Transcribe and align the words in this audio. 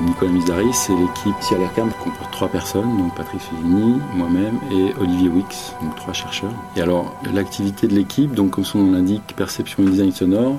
Nicolas 0.00 0.30
Misari, 0.30 0.72
c'est 0.72 0.94
l'équipe 0.94 1.34
CIALERCAM 1.40 1.90
qui 1.90 1.98
comporte 2.04 2.30
trois 2.32 2.48
personnes, 2.48 2.96
donc 2.96 3.14
Patrick 3.14 3.40
Fusini, 3.40 4.00
moi-même 4.14 4.58
et 4.70 4.92
Olivier 5.00 5.28
Wix, 5.28 5.74
donc 5.82 5.94
trois 5.96 6.12
chercheurs. 6.12 6.52
Et 6.76 6.80
alors 6.82 7.14
l'activité 7.32 7.86
de 7.86 7.94
l'équipe, 7.94 8.34
donc 8.34 8.50
comme 8.50 8.64
son 8.64 8.78
nom 8.78 8.92
l'indique, 8.92 9.34
perception 9.36 9.82
et 9.82 9.86
design 9.86 10.12
sonore, 10.12 10.58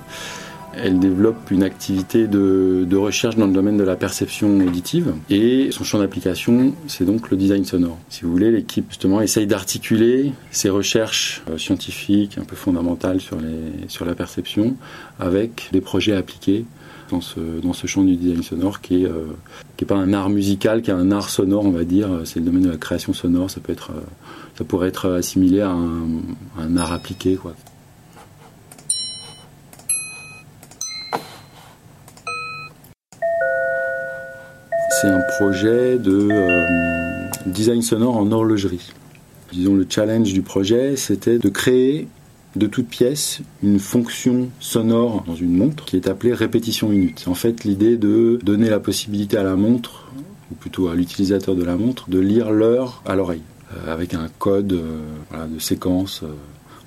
elle 0.83 0.99
développe 0.99 1.51
une 1.51 1.63
activité 1.63 2.27
de, 2.27 2.95
recherche 2.97 3.35
dans 3.35 3.45
le 3.45 3.53
domaine 3.53 3.77
de 3.77 3.83
la 3.83 3.95
perception 3.95 4.57
auditive 4.57 5.13
et 5.29 5.69
son 5.71 5.83
champ 5.83 5.99
d'application, 5.99 6.73
c'est 6.87 7.05
donc 7.05 7.29
le 7.29 7.37
design 7.37 7.63
sonore. 7.63 7.97
Si 8.09 8.23
vous 8.23 8.31
voulez, 8.31 8.49
l'équipe 8.49 8.85
justement 8.89 9.21
essaye 9.21 9.45
d'articuler 9.45 10.33
ses 10.49 10.69
recherches 10.69 11.43
euh, 11.49 11.57
scientifiques 11.57 12.37
un 12.39 12.43
peu 12.43 12.55
fondamentales 12.55 13.21
sur, 13.21 13.37
la 14.05 14.15
perception 14.15 14.75
avec 15.19 15.69
des 15.71 15.81
projets 15.81 16.15
appliqués 16.15 16.65
dans 17.11 17.21
ce, 17.21 17.87
champ 17.87 18.03
du 18.03 18.15
design 18.15 18.41
sonore 18.41 18.81
qui 18.81 19.03
est, 19.03 19.05
euh, 19.05 19.25
pas 19.87 19.95
un 19.95 20.11
art 20.13 20.29
musical, 20.29 20.81
qui 20.81 20.89
est 20.89 20.93
un 20.93 21.11
art 21.11 21.29
sonore, 21.29 21.65
on 21.65 21.71
va 21.71 21.83
dire. 21.83 22.09
C'est 22.25 22.39
le 22.39 22.45
domaine 22.45 22.63
de 22.63 22.71
la 22.71 22.77
création 22.77 23.13
sonore. 23.13 23.49
Ça 23.51 23.61
peut 23.61 23.71
être, 23.71 23.91
euh, 23.91 24.01
ça 24.57 24.63
pourrait 24.63 24.89
être 24.89 25.11
assimilé 25.11 25.61
à 25.61 25.69
un, 25.69 26.07
à 26.57 26.63
un 26.63 26.77
art 26.77 26.91
appliqué, 26.91 27.35
quoi. 27.35 27.53
Un 35.07 35.21
projet 35.21 35.97
de 35.97 36.27
euh, 36.29 36.65
design 37.45 37.81
sonore 37.81 38.17
en 38.17 38.29
horlogerie. 38.29 38.91
Disons, 39.53 39.73
le 39.73 39.85
challenge 39.89 40.33
du 40.33 40.41
projet, 40.41 40.97
c'était 40.97 41.39
de 41.39 41.47
créer 41.47 42.09
de 42.57 42.67
toute 42.67 42.89
pièce 42.89 43.39
une 43.63 43.79
fonction 43.79 44.49
sonore 44.59 45.23
dans 45.25 45.35
une 45.35 45.55
montre 45.55 45.85
qui 45.85 45.95
est 45.95 46.09
appelée 46.09 46.33
répétition 46.33 46.89
minute. 46.89 47.23
En 47.27 47.35
fait 47.35 47.63
l'idée 47.63 47.95
de 47.95 48.37
donner 48.43 48.69
la 48.69 48.81
possibilité 48.81 49.37
à 49.37 49.43
la 49.43 49.55
montre, 49.55 50.11
ou 50.51 50.55
plutôt 50.55 50.89
à 50.89 50.95
l'utilisateur 50.95 51.55
de 51.55 51.63
la 51.63 51.77
montre, 51.77 52.09
de 52.09 52.19
lire 52.19 52.51
l'heure 52.51 53.01
à 53.05 53.15
l'oreille, 53.15 53.43
euh, 53.73 53.93
avec 53.93 54.13
un 54.13 54.27
code 54.39 54.73
euh, 54.73 55.47
de 55.47 55.59
séquence 55.59 56.25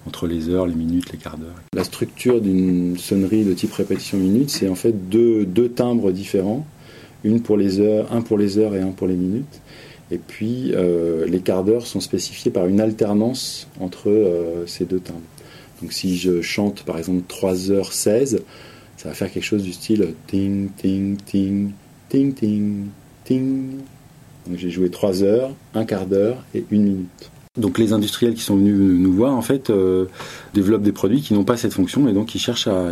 entre 0.07 0.27
les 0.27 0.51
heures, 0.51 0.67
les 0.67 0.75
minutes, 0.75 1.11
les 1.11 1.19
quarts 1.19 1.39
d'heure. 1.39 1.55
La 1.73 1.84
structure 1.84 2.43
d'une 2.43 2.99
sonnerie 2.99 3.45
de 3.45 3.55
type 3.55 3.73
répétition 3.73 4.19
minute, 4.19 4.51
c'est 4.51 4.69
en 4.69 4.75
fait 4.75 5.09
deux 5.09 5.69
timbres 5.75 6.11
différents, 6.11 6.67
une 7.25 7.43
pour 7.43 7.57
les 7.57 7.81
heures, 7.81 8.13
un 8.13 8.23
pour 8.23 8.39
les 8.39 8.59
heures 8.59 8.75
et 8.75 8.81
un 8.81 8.91
pour 8.91 9.07
les 9.07 9.15
minutes. 9.15 9.61
Et 10.11 10.19
puis 10.19 10.73
euh, 10.75 11.27
les 11.27 11.41
quarts 11.41 11.65
d'heure 11.65 11.87
sont 11.87 12.01
spécifiés 12.01 12.51
par 12.51 12.67
une 12.67 12.81
alternance 12.81 13.69
entre 13.79 14.11
euh, 14.11 14.67
ces 14.67 14.85
deux 14.85 14.99
timbres. 14.99 15.21
Donc 15.81 15.93
si 15.93 16.17
je 16.17 16.43
chante 16.43 16.83
par 16.83 16.99
exemple 16.99 17.23
3h16, 17.29 18.41
ça 18.97 19.09
va 19.09 19.15
faire 19.15 19.31
quelque 19.31 19.45
chose 19.45 19.62
du 19.62 19.73
style 19.73 20.15
ting, 20.27 20.69
ting, 20.77 21.17
ting, 21.17 21.71
ting, 22.09 22.34
ting, 22.34 22.87
ting. 23.25 23.71
Donc 24.47 24.59
j'ai 24.59 24.71
joué 24.71 24.91
3 24.91 25.23
heures, 25.23 25.55
un 25.75 25.84
quart 25.84 26.06
d'heure 26.06 26.43
et 26.55 26.65
une 26.71 26.83
minute. 26.83 27.31
Donc 27.59 27.78
les 27.78 27.93
industriels 27.93 28.34
qui 28.34 28.43
sont 28.43 28.56
venus 28.56 28.77
nous 28.77 29.12
voir 29.12 29.34
en 29.34 29.43
fait 29.43 29.71
euh, 29.71 30.06
développent 30.55 30.83
des 30.83 30.93
produits 30.93 31.21
qui 31.21 31.34
n'ont 31.34 31.44
pas 31.44 31.56
cette 31.56 31.73
fonction 31.73 32.09
et 32.09 32.12
donc 32.12 32.34
ils 32.34 32.39
cherchent 32.39 32.69
à, 32.69 32.91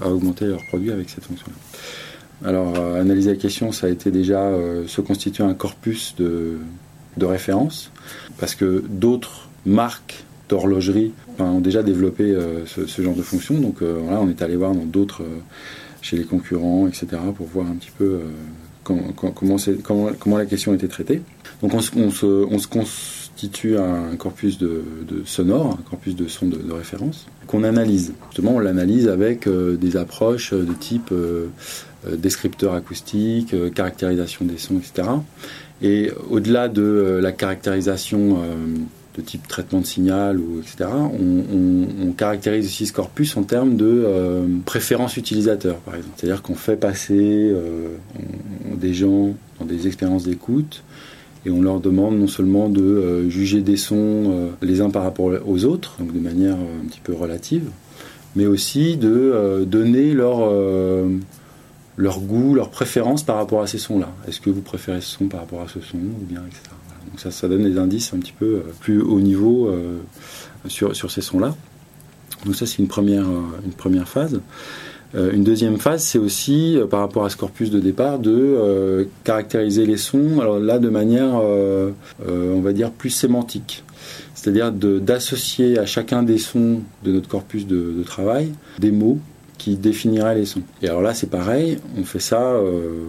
à 0.00 0.08
augmenter 0.08 0.46
leurs 0.46 0.64
produits 0.66 0.92
avec 0.92 1.10
cette 1.10 1.24
fonction-là. 1.24 1.56
Alors, 2.44 2.74
euh, 2.76 3.00
analyser 3.00 3.30
la 3.30 3.36
question, 3.36 3.72
ça 3.72 3.86
a 3.86 3.90
été 3.90 4.10
déjà 4.10 4.40
euh, 4.40 4.86
se 4.86 5.00
constituer 5.00 5.44
un 5.44 5.54
corpus 5.54 6.14
de, 6.18 6.58
de 7.16 7.24
référence, 7.24 7.90
parce 8.38 8.54
que 8.54 8.84
d'autres 8.88 9.48
marques 9.64 10.24
d'horlogerie 10.48 11.12
enfin, 11.32 11.50
ont 11.50 11.60
déjà 11.60 11.82
développé 11.82 12.24
euh, 12.24 12.66
ce, 12.66 13.02
genre 13.02 13.14
de 13.14 13.22
fonction. 13.22 13.54
Donc 13.58 13.82
voilà, 13.82 14.20
on 14.20 14.28
est 14.28 14.42
allé 14.42 14.56
voir 14.56 14.74
dans 14.74 14.84
d'autres, 14.84 15.22
chez 16.02 16.16
les 16.16 16.24
concurrents, 16.24 16.86
etc., 16.86 17.06
pour 17.34 17.46
voir 17.46 17.66
un 17.66 17.74
petit 17.74 17.90
peu 17.96 18.20
comment, 18.84 19.12
comment, 20.18 20.36
la 20.36 20.46
question 20.46 20.74
était 20.74 20.88
traitée. 20.88 21.22
Donc 21.62 21.72
on, 21.74 21.78
on, 21.98 22.10
se, 22.10 22.26
on 22.26 22.58
se 22.58 22.68
constitue 22.68 23.78
un 23.78 24.14
corpus 24.16 24.58
de, 24.58 24.84
de, 25.08 25.24
sonore, 25.24 25.78
un 25.80 25.90
corpus 25.90 26.14
de 26.14 26.28
sons 26.28 26.46
de, 26.46 26.58
de 26.58 26.72
référence, 26.72 27.26
qu'on 27.46 27.64
analyse. 27.64 28.12
Justement, 28.28 28.56
on 28.56 28.58
l'analyse 28.60 29.08
avec 29.08 29.48
des 29.48 29.96
approches 29.96 30.52
de 30.52 30.72
type 30.74 31.12
descripteur 32.16 32.74
acoustique, 32.74 33.54
caractérisation 33.74 34.44
des 34.44 34.58
sons, 34.58 34.78
etc. 34.78 35.08
Et 35.82 36.10
au-delà 36.30 36.68
de 36.68 37.18
la 37.22 37.32
caractérisation 37.32 38.38
de 39.16 39.22
type 39.22 39.48
traitement 39.48 39.80
de 39.80 39.86
signal, 39.86 40.38
ou, 40.38 40.60
etc., 40.60 40.90
on, 40.90 42.12
caractérise 42.12 42.66
aussi 42.66 42.86
ce 42.86 42.92
corpus 42.92 43.36
en 43.36 43.42
termes 43.42 43.76
de 43.76 44.04
euh, 44.06 44.46
préférence 44.64 45.16
utilisateur, 45.16 45.76
par 45.76 45.96
exemple. 45.96 46.14
C'est-à-dire 46.16 46.42
qu'on 46.42 46.54
fait 46.54 46.76
passer 46.76 47.50
euh, 47.52 47.88
des 48.74 48.94
gens 48.94 49.34
dans 49.58 49.66
des 49.66 49.86
expériences 49.86 50.24
d'écoute 50.24 50.82
et 51.44 51.50
on 51.50 51.60
leur 51.60 51.80
demande 51.80 52.18
non 52.18 52.26
seulement 52.26 52.70
de 52.70 52.80
euh, 52.80 53.28
juger 53.28 53.60
des 53.60 53.76
sons 53.76 54.50
les 54.62 54.80
uns 54.80 54.88
par 54.88 55.02
rapport 55.02 55.30
aux 55.46 55.64
autres, 55.64 55.96
donc 55.98 56.12
de 56.12 56.20
manière 56.20 56.54
un 56.54 56.86
petit 56.88 57.00
peu 57.02 57.12
relative, 57.12 57.68
mais 58.34 58.46
aussi 58.46 58.96
de 58.96 59.64
donner 59.66 60.14
leur 60.14 60.50
leur 61.96 62.20
goût, 62.20 62.54
leur 62.54 62.70
préférence 62.70 63.22
par 63.22 63.36
rapport 63.36 63.62
à 63.62 63.66
ces 63.66 63.78
sons-là. 63.78 64.12
Est-ce 64.28 64.40
que 64.40 64.50
vous 64.50 64.60
préférez 64.60 65.00
ce 65.00 65.16
son 65.16 65.26
par 65.26 65.40
rapport 65.40 65.62
à 65.62 65.68
ce 65.68 65.80
son 65.80 65.98
ou 65.98 66.24
bien, 66.28 66.42
etc. 66.46 66.62
Donc 67.10 67.20
ça, 67.20 67.30
ça 67.30 67.48
donne 67.48 67.62
des 67.62 67.78
indices 67.78 68.12
un 68.14 68.18
petit 68.18 68.34
peu 68.38 68.46
euh, 68.46 68.62
plus 68.80 69.00
haut 69.00 69.20
niveau 69.20 69.68
euh, 69.68 69.98
sur, 70.68 70.94
sur 70.94 71.10
ces 71.10 71.22
sons-là. 71.22 71.54
Donc 72.44 72.54
ça, 72.54 72.66
c'est 72.66 72.78
une 72.78 72.88
première, 72.88 73.26
euh, 73.26 73.42
une 73.64 73.72
première 73.72 74.08
phase. 74.08 74.40
Une 75.14 75.44
deuxième 75.44 75.78
phase, 75.78 76.02
c'est 76.02 76.18
aussi, 76.18 76.76
par 76.90 77.00
rapport 77.00 77.24
à 77.24 77.30
ce 77.30 77.38
corpus 77.38 77.70
de 77.70 77.80
départ, 77.80 78.18
de 78.18 79.08
caractériser 79.24 79.86
les 79.86 79.96
sons, 79.96 80.40
alors 80.40 80.58
là, 80.58 80.78
de 80.78 80.90
manière, 80.90 81.40
on 82.28 82.60
va 82.60 82.72
dire, 82.74 82.90
plus 82.90 83.08
sémantique. 83.08 83.82
C'est-à-dire 84.34 84.72
d'associer 84.72 85.78
à 85.78 85.86
chacun 85.86 86.22
des 86.22 86.36
sons 86.36 86.80
de 87.02 87.12
notre 87.12 87.28
corpus 87.28 87.66
de 87.66 88.02
travail 88.04 88.52
des 88.78 88.90
mots 88.90 89.18
qui 89.58 89.76
définirait 89.76 90.34
les 90.34 90.44
sons. 90.44 90.62
Et 90.82 90.88
alors 90.88 91.02
là, 91.02 91.14
c'est 91.14 91.30
pareil, 91.30 91.78
on 91.98 92.04
fait 92.04 92.20
ça 92.20 92.42
euh, 92.42 93.04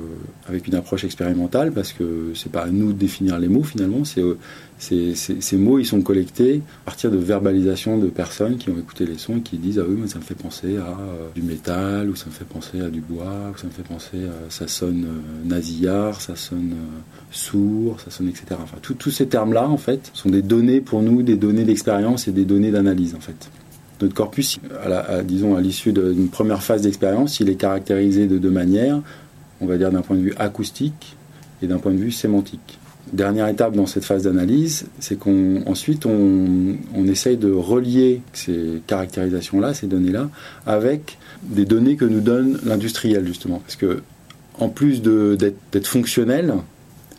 avec 0.47 0.67
une 0.67 0.75
approche 0.75 1.03
expérimentale 1.03 1.71
parce 1.71 1.93
que 1.93 2.31
c'est 2.35 2.51
pas 2.51 2.61
à 2.61 2.67
nous 2.67 2.93
de 2.93 2.97
définir 2.97 3.37
les 3.39 3.47
mots 3.47 3.63
finalement, 3.63 4.03
euh, 4.17 4.35
ces 4.79 5.57
mots 5.57 5.79
ils 5.79 5.85
sont 5.85 6.01
collectés 6.01 6.61
à 6.83 6.85
partir 6.85 7.11
de 7.11 7.17
verbalisation 7.17 7.97
de 7.97 8.07
personnes 8.07 8.57
qui 8.57 8.69
ont 8.69 8.77
écouté 8.77 9.05
les 9.05 9.17
sons 9.17 9.37
et 9.37 9.41
qui 9.41 9.57
disent 9.57 9.79
ah 9.79 9.85
oui 9.87 9.97
mais 9.99 10.07
ça 10.07 10.19
me 10.19 10.23
fait 10.23 10.35
penser 10.35 10.77
à 10.77 10.81
euh, 10.81 11.29
du 11.35 11.41
métal 11.41 12.09
ou 12.09 12.15
ça 12.15 12.27
me 12.27 12.31
fait 12.31 12.45
penser 12.45 12.79
à 12.81 12.89
du 12.89 13.01
bois 13.01 13.51
ou 13.53 13.57
ça 13.57 13.67
me 13.67 13.71
fait 13.71 13.83
penser 13.83 14.17
à 14.25 14.49
ça 14.49 14.67
sonne 14.67 15.07
nasillard, 15.45 16.21
ça 16.21 16.35
sonne 16.35 16.75
sourd, 17.31 17.99
ça 17.99 18.11
sonne 18.11 18.29
etc. 18.29 18.45
Enfin 18.61 18.77
tous 18.81 19.11
ces 19.11 19.27
termes 19.27 19.53
là 19.53 19.67
en 19.67 19.77
fait 19.77 20.11
sont 20.13 20.29
des 20.29 20.43
données 20.43 20.79
pour 20.79 21.01
nous, 21.01 21.23
des 21.23 21.35
données 21.35 21.65
d'expérience 21.65 22.27
et 22.27 22.31
des 22.31 22.45
données 22.45 22.71
d'analyse 22.71 23.15
en 23.15 23.19
fait 23.19 23.49
notre 24.01 24.13
corpus, 24.13 24.59
disons 25.23 25.55
à 25.55 25.61
l'issue 25.61 25.91
d'une 25.91 26.29
première 26.29 26.63
phase 26.63 26.81
d'expérience, 26.81 27.39
il 27.39 27.49
est 27.49 27.55
caractérisé 27.55 28.27
de 28.27 28.37
deux 28.37 28.49
manières, 28.49 29.01
on 29.61 29.65
va 29.65 29.77
dire 29.77 29.91
d'un 29.91 30.01
point 30.01 30.15
de 30.15 30.21
vue 30.21 30.33
acoustique 30.37 31.15
et 31.61 31.67
d'un 31.67 31.77
point 31.77 31.91
de 31.91 31.97
vue 31.97 32.11
sémantique. 32.11 32.79
Dernière 33.13 33.47
étape 33.47 33.73
dans 33.73 33.85
cette 33.85 34.03
phase 34.03 34.23
d'analyse, 34.23 34.87
c'est 34.99 35.17
qu'on 35.17 35.63
ensuite 35.65 36.05
on, 36.05 36.75
on, 36.93 37.07
essaye 37.07 37.37
de 37.37 37.49
relier 37.49 38.21
ces 38.33 38.81
caractérisations-là, 38.85 39.73
ces 39.73 39.87
données-là, 39.87 40.29
avec 40.65 41.17
des 41.43 41.63
données 41.63 41.95
que 41.95 42.03
nous 42.03 42.19
donne 42.19 42.59
l'industriel 42.65 43.25
justement, 43.25 43.59
parce 43.59 43.77
que 43.77 44.01
en 44.59 44.67
plus 44.67 45.01
d'être 45.01 45.87
fonctionnels, 45.87 46.53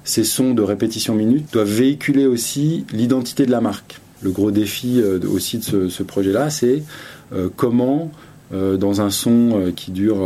ces 0.04 0.24
sons 0.24 0.52
de 0.52 0.62
répétition 0.62 1.14
minute 1.14 1.52
doivent 1.52 1.68
véhiculer 1.68 2.26
aussi 2.26 2.84
l'identité 2.92 3.46
de 3.46 3.50
la 3.50 3.60
marque 3.60 4.00
le 4.22 4.30
gros 4.30 4.50
défi 4.50 5.00
euh, 5.00 5.20
aussi 5.28 5.58
de 5.58 5.88
ce, 5.88 6.02
projet-là, 6.02 6.50
c'est 6.50 6.82
euh, 7.32 7.48
comment, 7.54 8.10
euh, 8.52 8.76
dans 8.76 9.00
un 9.00 9.10
son 9.10 9.72
qui 9.76 9.90
dure 9.90 10.18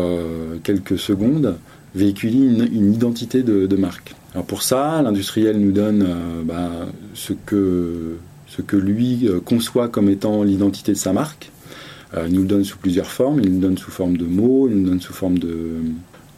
quelques 0.62 0.98
secondes, 0.98 1.56
véhiculer 1.94 2.38
une, 2.38 2.92
identité 2.92 3.42
de, 3.42 3.76
marque. 3.76 4.14
Alors 4.34 4.46
pour 4.46 4.62
ça, 4.62 5.02
l'industriel 5.02 5.58
nous 5.58 5.72
donne 5.72 6.06
bah, 6.44 6.70
ce, 7.14 7.34
que, 7.34 8.16
ce 8.46 8.62
que 8.62 8.76
lui 8.76 9.28
conçoit 9.44 9.88
comme 9.88 10.08
étant 10.08 10.42
l'identité 10.42 10.92
de 10.92 10.98
sa 10.98 11.12
marque. 11.12 11.50
il 12.16 12.32
nous 12.32 12.42
le 12.42 12.48
donne 12.48 12.64
sous 12.64 12.78
plusieurs 12.78 13.10
formes. 13.10 13.40
Il 13.40 13.50
nous 13.50 13.60
le 13.60 13.66
donne 13.66 13.78
sous 13.78 13.90
forme 13.90 14.16
de 14.16 14.24
mots, 14.24 14.68
il 14.68 14.76
nous 14.76 14.84
le 14.84 14.90
donne 14.90 15.00
sous 15.00 15.12
forme 15.12 15.38
de, 15.38 15.82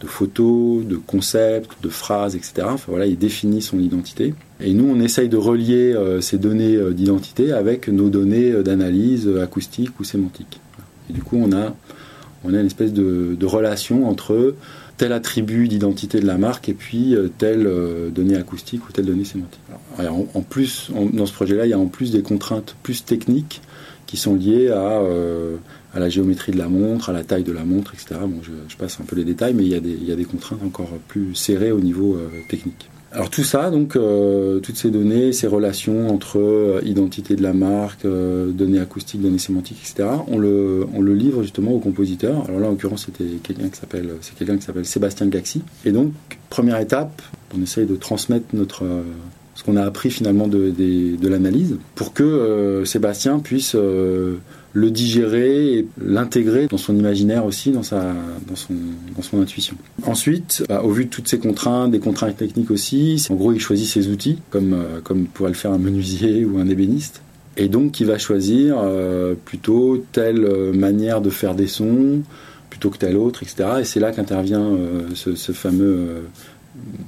de 0.01 0.07
photos, 0.07 0.85
de 0.85 0.97
concepts, 0.97 1.71
de 1.83 1.89
phrases, 1.89 2.35
etc. 2.35 2.63
Enfin, 2.65 2.87
voilà, 2.89 3.07
il 3.07 3.17
définit 3.17 3.63
son 3.63 3.79
identité. 3.79 4.35
Et 4.65 4.73
nous, 4.73 4.89
on 4.89 4.99
essaye 4.99 5.29
de 5.29 5.37
relier 5.37 5.93
euh, 5.93 6.23
ces 6.23 6.39
données 6.39 6.75
euh, 6.77 6.93
d'identité 6.93 7.53
avec 7.53 7.89
nos 7.89 8.09
données 8.09 8.51
euh, 8.51 8.63
d'analyse 8.63 9.29
acoustique 9.43 10.01
ou 10.01 10.05
sémantique. 10.05 10.59
Et 11.11 11.13
du 11.13 11.23
coup, 11.23 11.37
on 11.37 11.53
a, 11.53 11.77
on 12.45 12.55
a 12.55 12.61
une 12.61 12.67
espèce 12.67 12.95
de, 12.95 13.45
relation 13.45 14.09
entre 14.09 14.55
tel 14.97 15.13
attribut 15.13 15.69
d'identité 15.69 16.19
de 16.19 16.27
la 16.27 16.39
marque 16.39 16.71
et 16.71 16.73
puis 16.73 17.15
telle 17.37 17.69
donnée 18.15 18.37
acoustique 18.37 18.89
ou 18.89 18.93
telle 18.93 19.05
donnée 19.05 19.25
sémantique. 19.25 19.61
en, 19.99 20.41
plus, 20.41 20.91
dans 21.13 21.27
ce 21.27 21.33
projet-là, 21.33 21.67
il 21.67 21.71
y 21.71 21.73
a 21.75 21.79
en 21.79 21.89
plus 21.89 22.11
des 22.11 22.23
contraintes 22.23 22.75
plus 22.83 23.05
techniques 23.05 23.61
qui 24.07 24.17
sont 24.17 24.35
liées 24.35 24.69
à, 24.69 25.03
la 25.95 26.09
géométrie 26.09 26.53
de 26.53 26.59
la 26.59 26.69
montre, 26.69 27.11
à 27.11 27.13
la 27.13 27.25
taille 27.25 27.43
de 27.43 27.53
la 27.53 27.65
montre, 27.65 27.93
etc. 27.93 28.21
Bon, 28.23 28.41
je, 28.43 28.77
passe 28.77 28.99
un 29.01 29.05
peu 29.05 29.17
les 29.17 29.25
détails, 29.25 29.53
mais 29.53 29.65
il 29.65 30.05
y 30.05 30.13
a 30.13 30.17
des 30.17 30.25
contraintes 30.25 30.63
encore 30.65 30.91
plus 31.09 31.35
serrées 31.35 31.73
au 31.73 31.81
niveau 31.81 32.17
technique. 32.49 32.89
Alors 33.15 33.31
tout 33.31 33.45
ça, 33.45 33.71
donc 33.71 33.95
euh, 33.95 34.59
toutes 34.59 34.77
ces 34.77 34.91
données, 34.91 35.33
ces 35.33 35.47
relations 35.47 36.09
entre 36.09 36.41
euh, 36.41 36.81
identité 36.85 37.37
de 37.37 37.45
la 37.45 37.53
marque, 37.53 38.05
euh, 38.05 38.51
données 38.51 38.81
acoustiques, 38.81 39.23
données 39.23 39.39
sémantiques, 39.39 39.79
etc. 39.85 40.09
On 40.27 40.37
le, 40.37 40.85
on 40.93 41.01
le 41.01 41.15
livre 41.15 41.45
justement 41.45 41.71
au 41.71 41.79
compositeur. 41.79 42.45
Alors 42.49 42.59
là, 42.59 42.67
en 42.67 42.71
l'occurrence, 42.71 43.07
c'était 43.07 43.37
quelqu'un 43.41 43.69
qui 43.69 43.79
s'appelle, 43.79 44.15
c'est 44.21 44.35
quelqu'un 44.35 44.57
qui 44.57 44.65
s'appelle 44.65 44.85
Sébastien 44.85 45.29
Gaxi. 45.29 45.63
Et 45.85 45.93
donc 45.93 46.13
première 46.51 46.81
étape, 46.81 47.23
on 47.57 47.63
essaye 47.63 47.87
de 47.87 47.95
transmettre 47.95 48.47
notre 48.53 48.83
ce 49.55 49.63
qu'on 49.63 49.77
a 49.77 49.85
appris 49.85 50.11
finalement 50.11 50.49
de, 50.49 51.29
l'analyse 51.29 51.77
pour 51.95 52.15
que 52.15 52.83
Sébastien 52.85 53.39
puisse 53.39 53.77
le 54.75 54.91
digérer 54.91 55.79
et 55.79 55.87
l'intégrer 56.05 56.67
dans 56.67 56.79
son 56.79 56.97
imaginaire 56.97 57.47
aussi, 57.47 57.71
dans, 57.71 57.85
sa, 57.85 58.13
dans, 58.49 58.57
son, 58.57 58.75
dans 59.17 59.23
son 59.23 59.41
intuition. 59.41 59.77
Ensuite, 60.03 60.65
bah, 60.69 60.83
au 60.83 60.91
vu 60.91 61.05
de 61.05 61.11
toutes 61.11 61.29
ces 61.29 61.39
contraintes, 61.39 61.93
des 61.93 62.01
contraintes 62.01 62.37
techniques 62.37 62.73
aussi, 62.73 63.25
en 63.31 63.35
gros, 63.35 63.53
il 63.53 63.61
choisit 63.61 63.89
ses 63.89 64.09
outils, 64.09 64.41
comme, 64.51 64.73
euh, 64.73 65.01
comme 65.03 65.27
pourrait 65.27 65.51
le 65.51 65.57
faire 65.57 65.71
un 65.71 65.79
menuisier 65.79 66.45
ou 66.45 66.59
un 66.59 66.69
ébéniste. 66.69 67.23
Et 67.57 67.69
donc, 67.69 68.01
il 68.01 68.07
va 68.07 68.19
choisir 68.19 68.79
euh, 68.79 69.35
plutôt 69.45 70.05
telle 70.11 70.45
euh, 70.45 70.73
manière 70.73 71.21
de 71.21 71.31
faire 71.31 71.55
des 71.55 71.69
sons, 71.69 72.23
plutôt 72.69 72.91
que 72.91 72.99
telle 72.99 73.17
autre, 73.17 73.45
etc. 73.45 73.69
Et 73.81 73.85
c'est 73.85 74.01
là 74.01 74.11
qu'intervient 74.11 74.77
ce, 75.15 75.37
ce, 75.37 75.53
fameux, 75.53 76.25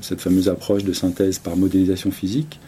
cette 0.00 0.20
fameuse 0.20 0.48
approche 0.48 0.84
de 0.84 0.92
synthèse 0.92 1.40
par 1.40 1.56
modélisation 1.56 2.12
physique, 2.12 2.60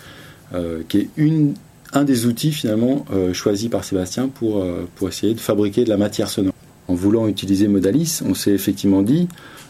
qui 0.89 0.99
est 0.99 1.09
une 1.17 1.55
un 1.93 2.05
des 2.05 2.27
outils 2.27 2.53
finalement 2.53 3.05
euh, 3.13 3.33
choisis 3.33 3.69
par 3.69 3.85
Sébastien 3.85 4.29
pour, 4.29 4.59
euh, 4.59 4.89
pour 4.97 5.09
essayer 5.09 5.35
de 5.35 5.41
fabriquer 5.41 5.85
de 5.85 5.89
la 5.89 5.97
matière 5.97 6.29
sonore. 6.29 6.53
En 6.89 6.95
voulant 6.95 7.27
utiliser 7.29 7.69
Modalis, 7.69 8.21
on 8.25 8.35
s'est 8.35 8.53
effectivement 8.53 9.03
dit, 9.03 9.29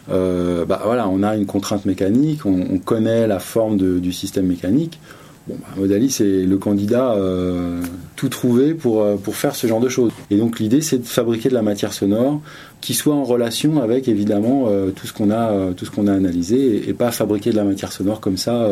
euh, 0.09 0.65
bah 0.65 0.81
voilà, 0.85 1.07
on 1.09 1.21
a 1.21 1.35
une 1.35 1.45
contrainte 1.45 1.85
mécanique, 1.85 2.45
on, 2.45 2.77
connaît 2.79 3.27
la 3.27 3.39
forme 3.39 3.77
du 3.99 4.13
système 4.13 4.47
mécanique. 4.47 4.99
Bon, 5.47 5.55
bah, 5.59 5.67
Modalis 5.77 6.17
est 6.21 6.45
le 6.45 6.57
candidat 6.57 7.17
tout 8.15 8.29
trouvé 8.29 8.73
pour, 8.73 9.05
pour 9.17 9.35
faire 9.35 9.53
ce 9.53 9.67
genre 9.67 9.81
de 9.81 9.89
choses. 9.89 10.13
Et 10.31 10.37
donc 10.37 10.59
l'idée, 10.59 10.79
c'est 10.79 10.99
de 10.99 11.05
fabriquer 11.05 11.49
de 11.49 11.55
la 11.55 11.61
matière 11.61 11.91
sonore 11.91 12.41
qui 12.79 12.93
soit 12.93 13.15
en 13.15 13.25
relation 13.25 13.81
avec 13.81 14.07
évidemment 14.07 14.69
tout 14.95 15.05
ce 15.05 15.11
qu'on 15.11 15.31
a, 15.31 15.51
a 15.51 16.13
analysé, 16.13 16.87
et, 16.87 16.93
pas 16.93 17.11
fabriquer 17.11 17.51
de 17.51 17.57
la 17.57 17.65
matière 17.65 17.91
sonore 17.91 18.21
comme 18.21 18.37
ça 18.37 18.65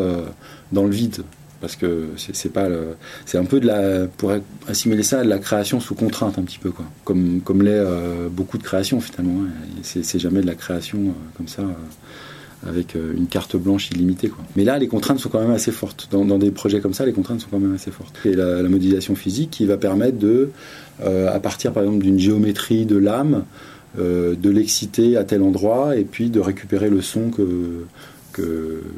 dans 0.72 0.84
le 0.84 0.90
vide 0.90 1.22
parce 1.60 1.76
que 1.76 2.08
c'est 2.16 2.52
pas 2.52 2.68
c'est 3.26 3.38
un 3.38 3.44
peu 3.44 3.60
de 3.60 3.66
la 3.66 4.06
pour 4.06 4.32
assimiler 4.68 5.02
ça 5.02 5.24
de 5.24 5.28
la 5.28 5.38
création 5.38 5.80
sous 5.80 5.94
contrainte 5.94 6.38
un 6.38 6.42
petit 6.42 6.58
peu 6.58 6.70
quoi. 6.70 6.84
Comme 7.04 7.40
comme 7.40 7.62
l'est 7.62 7.70
euh, 7.72 8.28
beaucoup 8.30 8.58
de 8.58 8.62
créations 8.62 9.00
finalement 9.00 9.42
hein. 9.44 9.80
c'est 9.82 10.18
jamais 10.18 10.40
de 10.40 10.46
la 10.46 10.54
création 10.54 10.98
euh, 10.98 11.12
comme 11.36 11.48
ça 11.48 11.62
euh, 11.62 12.68
avec 12.68 12.94
une 12.94 13.26
carte 13.26 13.56
blanche 13.56 13.90
illimitée 13.90 14.28
quoi. 14.28 14.44
Mais 14.56 14.64
là 14.64 14.78
les 14.78 14.88
contraintes 14.88 15.18
sont 15.18 15.28
quand 15.28 15.40
même 15.40 15.50
assez 15.50 15.72
fortes. 15.72 16.08
Dans, 16.10 16.24
dans 16.24 16.38
des 16.38 16.50
projets 16.50 16.80
comme 16.80 16.94
ça 16.94 17.04
les 17.06 17.12
contraintes 17.12 17.40
sont 17.40 17.48
quand 17.50 17.60
même 17.60 17.74
assez 17.74 17.90
fortes. 17.90 18.14
Et 18.24 18.34
la, 18.34 18.62
la 18.62 18.68
modélisation 18.68 19.14
physique 19.14 19.50
qui 19.50 19.66
va 19.66 19.76
permettre 19.76 20.18
de 20.18 20.50
à 21.00 21.38
partir 21.38 21.72
par 21.72 21.84
exemple 21.84 22.02
d'une 22.02 22.18
géométrie 22.18 22.84
de 22.84 22.96
l'âme 22.96 23.44
de 23.96 24.50
l'exciter 24.50 25.16
à 25.16 25.22
tel 25.22 25.42
endroit 25.42 25.96
et 25.96 26.02
puis 26.02 26.28
de 26.28 26.40
récupérer 26.40 26.90
le 26.90 27.00
son 27.00 27.30
que 27.30 27.84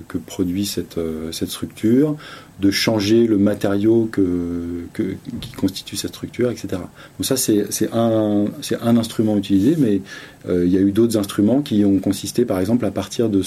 que, 0.08 0.19
produit 0.19 0.66
cette, 0.66 0.98
euh, 0.98 1.32
cette, 1.32 1.50
structure, 1.50 2.16
de 2.60 2.70
changer 2.70 3.26
le 3.26 3.38
matériau 3.38 4.10
qui 4.12 5.52
constitue 5.56 5.96
cette 5.96 6.10
structure, 6.10 6.50
etc. 6.50 6.69
Donc 6.72 7.25
ça, 7.25 7.37
c'est 7.37 7.90
un, 7.92 8.46
instrument 8.82 9.37
utilisé, 9.37 9.76
mais 9.78 10.02
euh, 10.48 10.64
il 10.66 10.72
y 10.72 10.76
a 10.76 10.81
eu 10.81 10.92
d'autres 10.92 11.16
instruments 11.16 11.62
qui 11.62 11.84
ont 11.84 11.98
consisté, 11.98 12.44
par 12.44 12.60
exemple, 12.60 12.84
à 12.84 12.90
partir 12.90 13.28
de... 13.28 13.42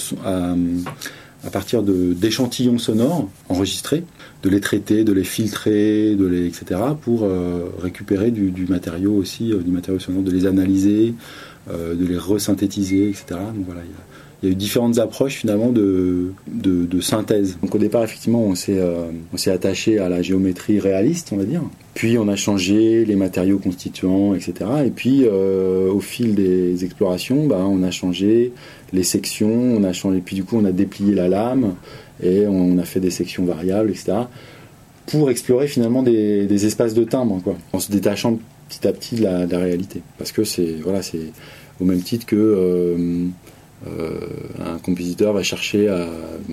D'échantillons 2.13 2.77
sonores 2.77 3.29
enregistrés, 3.49 4.05
de 4.43 4.49
les 4.49 4.61
traiter, 4.61 5.03
de 5.03 5.11
les 5.11 5.25
filtrer, 5.25 6.15
de 6.15 6.25
les, 6.25 6.47
etc., 6.47 6.79
pour 7.01 7.23
euh, 7.23 7.65
récupérer 7.81 8.31
du, 8.31 8.65
matériau 8.67 9.13
aussi, 9.13 9.53
du 9.53 9.71
matériau 9.71 9.99
sonore, 9.99 10.23
de 10.23 10.31
les 10.31 10.45
analyser, 10.45 11.13
de 11.69 12.05
les 12.05 12.17
resynthétiser, 12.17 13.09
etc. 13.09 13.25
Donc 13.55 13.65
voilà, 13.65 13.81
il 14.43 14.47
y 14.47 14.49
a 14.49 14.51
eu 14.51 14.55
différentes 14.55 14.99
approches 14.99 15.35
finalement 15.35 15.71
de, 15.71 16.33
synthèse. 16.99 17.57
Donc 17.61 17.73
au 17.75 17.77
départ, 17.77 18.03
effectivement, 18.03 18.43
on 18.43 18.55
s'est 18.55 18.77
euh, 18.77 19.07
attaché 19.47 19.99
à 19.99 20.09
la 20.09 20.21
géométrie 20.21 20.79
réaliste, 20.79 21.29
on 21.31 21.37
va 21.37 21.45
dire. 21.45 21.61
Puis 21.93 22.17
on 22.17 22.27
a 22.27 22.35
changé 22.35 23.05
les 23.05 23.15
matériaux 23.15 23.57
constituants, 23.57 24.35
etc. 24.35 24.53
Et 24.85 24.89
puis 24.89 25.23
euh, 25.23 25.89
au 25.89 26.01
fil 26.01 26.35
des 26.35 26.83
explorations, 26.83 27.47
bah, 27.47 27.65
on 27.65 27.83
a 27.83 27.91
changé 27.91 28.51
les 28.91 29.03
sections, 29.03 29.47
on 29.49 29.83
a 29.85 29.93
changé. 29.93 30.21
Puis 30.23 30.35
du 30.35 30.43
coup, 30.43 30.57
on 30.57 30.65
a 30.65 30.73
déplié 30.73 31.15
la 31.15 31.29
lame 31.29 31.75
et 32.21 32.45
on 32.45 32.77
a 32.79 32.83
fait 32.83 32.99
des 32.99 33.11
sections 33.11 33.45
variables, 33.45 33.91
etc. 33.91 34.13
Pour 35.05 35.29
explorer 35.29 35.67
finalement 35.67 36.03
des, 36.03 36.47
des 36.47 36.65
espaces 36.65 36.93
de 36.93 37.05
timbre, 37.05 37.39
quoi, 37.43 37.55
en 37.71 37.79
se 37.79 37.91
détachant 37.91 38.39
petit 38.67 38.87
à 38.87 38.91
petit 38.91 39.15
de 39.15 39.23
la, 39.23 39.59
réalité. 39.59 40.01
Parce 40.17 40.33
que 40.33 40.43
c'est 40.43 40.75
voilà, 40.83 41.01
c'est 41.01 41.31
au 41.79 41.85
même 41.85 42.01
titre 42.01 42.25
que 42.25 42.35
euh, 42.35 43.27
euh, 43.85 44.19
un 44.65 44.77
compositeur 44.77 45.33
va 45.33 45.43
chercher, 45.43 45.87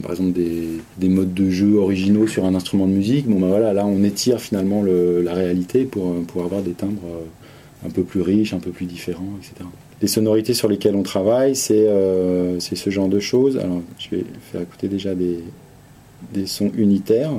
par 0.02 0.10
exemple, 0.10 0.32
des, 0.32 1.08
modes 1.08 1.34
de 1.34 1.50
jeu 1.50 1.76
originaux 1.76 2.26
sur 2.26 2.44
un 2.44 2.54
instrument 2.54 2.86
de 2.86 2.92
musique. 2.92 3.26
Bon, 3.26 3.38
ben 3.38 3.48
voilà, 3.48 3.72
là, 3.72 3.86
on 3.86 4.02
étire 4.02 4.40
finalement 4.40 4.82
la 4.82 5.34
réalité 5.34 5.84
pour, 5.84 6.22
pour 6.24 6.44
avoir 6.44 6.62
des 6.62 6.72
timbres 6.72 7.02
euh, 7.06 7.86
un 7.86 7.90
peu 7.90 8.02
plus 8.02 8.20
riches, 8.20 8.52
un 8.52 8.58
peu 8.58 8.70
plus 8.70 8.86
différents, 8.86 9.38
etc. 9.38 9.68
Les 10.02 10.08
sonorités 10.08 10.54
sur 10.54 10.68
lesquelles 10.68 10.96
on 10.96 11.02
travaille, 11.02 11.54
c'est 11.54 11.86
euh, 11.86 12.58
ce 12.58 12.90
genre 12.90 13.08
de 13.08 13.20
choses. 13.20 13.58
Alors, 13.58 13.82
je 13.98 14.16
vais 14.16 14.24
faire 14.50 14.62
écouter 14.62 14.88
déjà 14.88 15.14
des 15.14 16.46
sons 16.46 16.72
unitaires. 16.76 17.32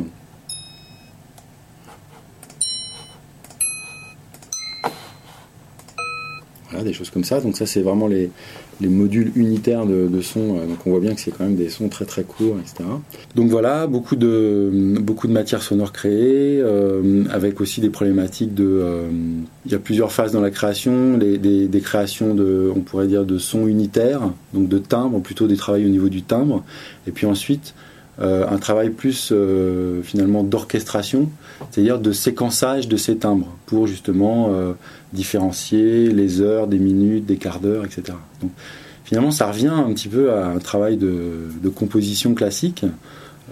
Voilà, 6.70 6.86
des 6.86 6.94
choses 6.94 7.10
comme 7.10 7.24
ça. 7.24 7.42
Donc 7.42 7.58
ça, 7.58 7.66
c'est 7.66 7.82
vraiment 7.82 8.08
les, 8.08 8.30
les 8.82 8.90
modules 8.90 9.32
unitaires 9.36 9.86
de, 9.86 10.22
son. 10.22 10.58
Euh, 10.58 10.66
donc 10.66 10.86
on 10.86 10.92
voit 10.92 11.00
bien 11.00 11.14
que 11.14 11.22
c'est 11.22 11.32
quand 11.32 11.46
même 11.46 11.56
des 11.56 11.70
sons 11.70 11.88
très 11.88 12.06
très 12.06 12.24
courts, 12.24 12.58
etc. 12.60 12.90
Donc 13.36 13.50
voilà, 13.50 13.88
beaucoup 13.88 14.16
de, 14.16 14.70
beaucoup 15.00 15.28
de 15.28 15.34
matières 15.34 15.62
sonores 15.62 15.94
créées, 15.94 16.60
euh, 16.60 17.24
avec 17.32 17.62
aussi 17.62 17.80
des 17.80 17.90
problématiques 17.90 18.54
de... 18.54 18.66
Euh, 18.66 19.10
il 19.66 19.72
y 19.72 19.76
a 19.76 19.80
plusieurs 19.80 20.12
phases 20.12 20.32
dans 20.32 20.42
la 20.42 20.50
création, 20.50 21.18
des, 21.18 21.82
créations 21.82 22.34
de, 22.34 22.72
on 22.76 22.82
pourrait 22.82 23.08
dire, 23.08 23.26
de 23.26 23.38
sons 23.38 23.68
unitaires, 23.68 24.22
donc 24.54 24.68
de 24.68 24.78
timbres, 24.80 25.22
plutôt 25.22 25.48
des 25.48 25.56
travaux 25.56 25.78
au 25.78 25.90
niveau 25.90 26.10
du 26.10 26.24
timbre, 26.24 26.64
et 27.08 27.12
puis 27.12 27.26
ensuite 27.26 27.76
un 28.22 28.58
travail 28.58 28.92
plus 28.92 29.34
finalement 30.04 30.44
d'orchestration, 30.44 31.30
c'est-à-dire 31.72 32.00
de 32.00 32.12
séquençage 32.12 32.88
de 32.88 32.98
ces 32.98 33.18
timbres 33.18 33.56
pour 33.66 33.88
justement 33.88 34.50
différencier 35.14 36.12
les 36.12 36.42
heures, 36.42 36.68
des 36.68 36.80
minutes, 36.80 37.26
des 37.26 37.38
quarts 37.38 37.60
d'heure, 37.60 37.86
etc. 37.86 38.18
Donc, 38.42 38.52
finalement, 39.12 39.32
ça 39.32 39.48
revient 39.48 39.68
un 39.68 39.92
petit 39.94 40.08
peu 40.08 40.32
à 40.32 40.48
un 40.48 40.60
travail 40.60 40.98
de, 40.98 41.70
composition 41.76 42.34
classique. 42.34 42.86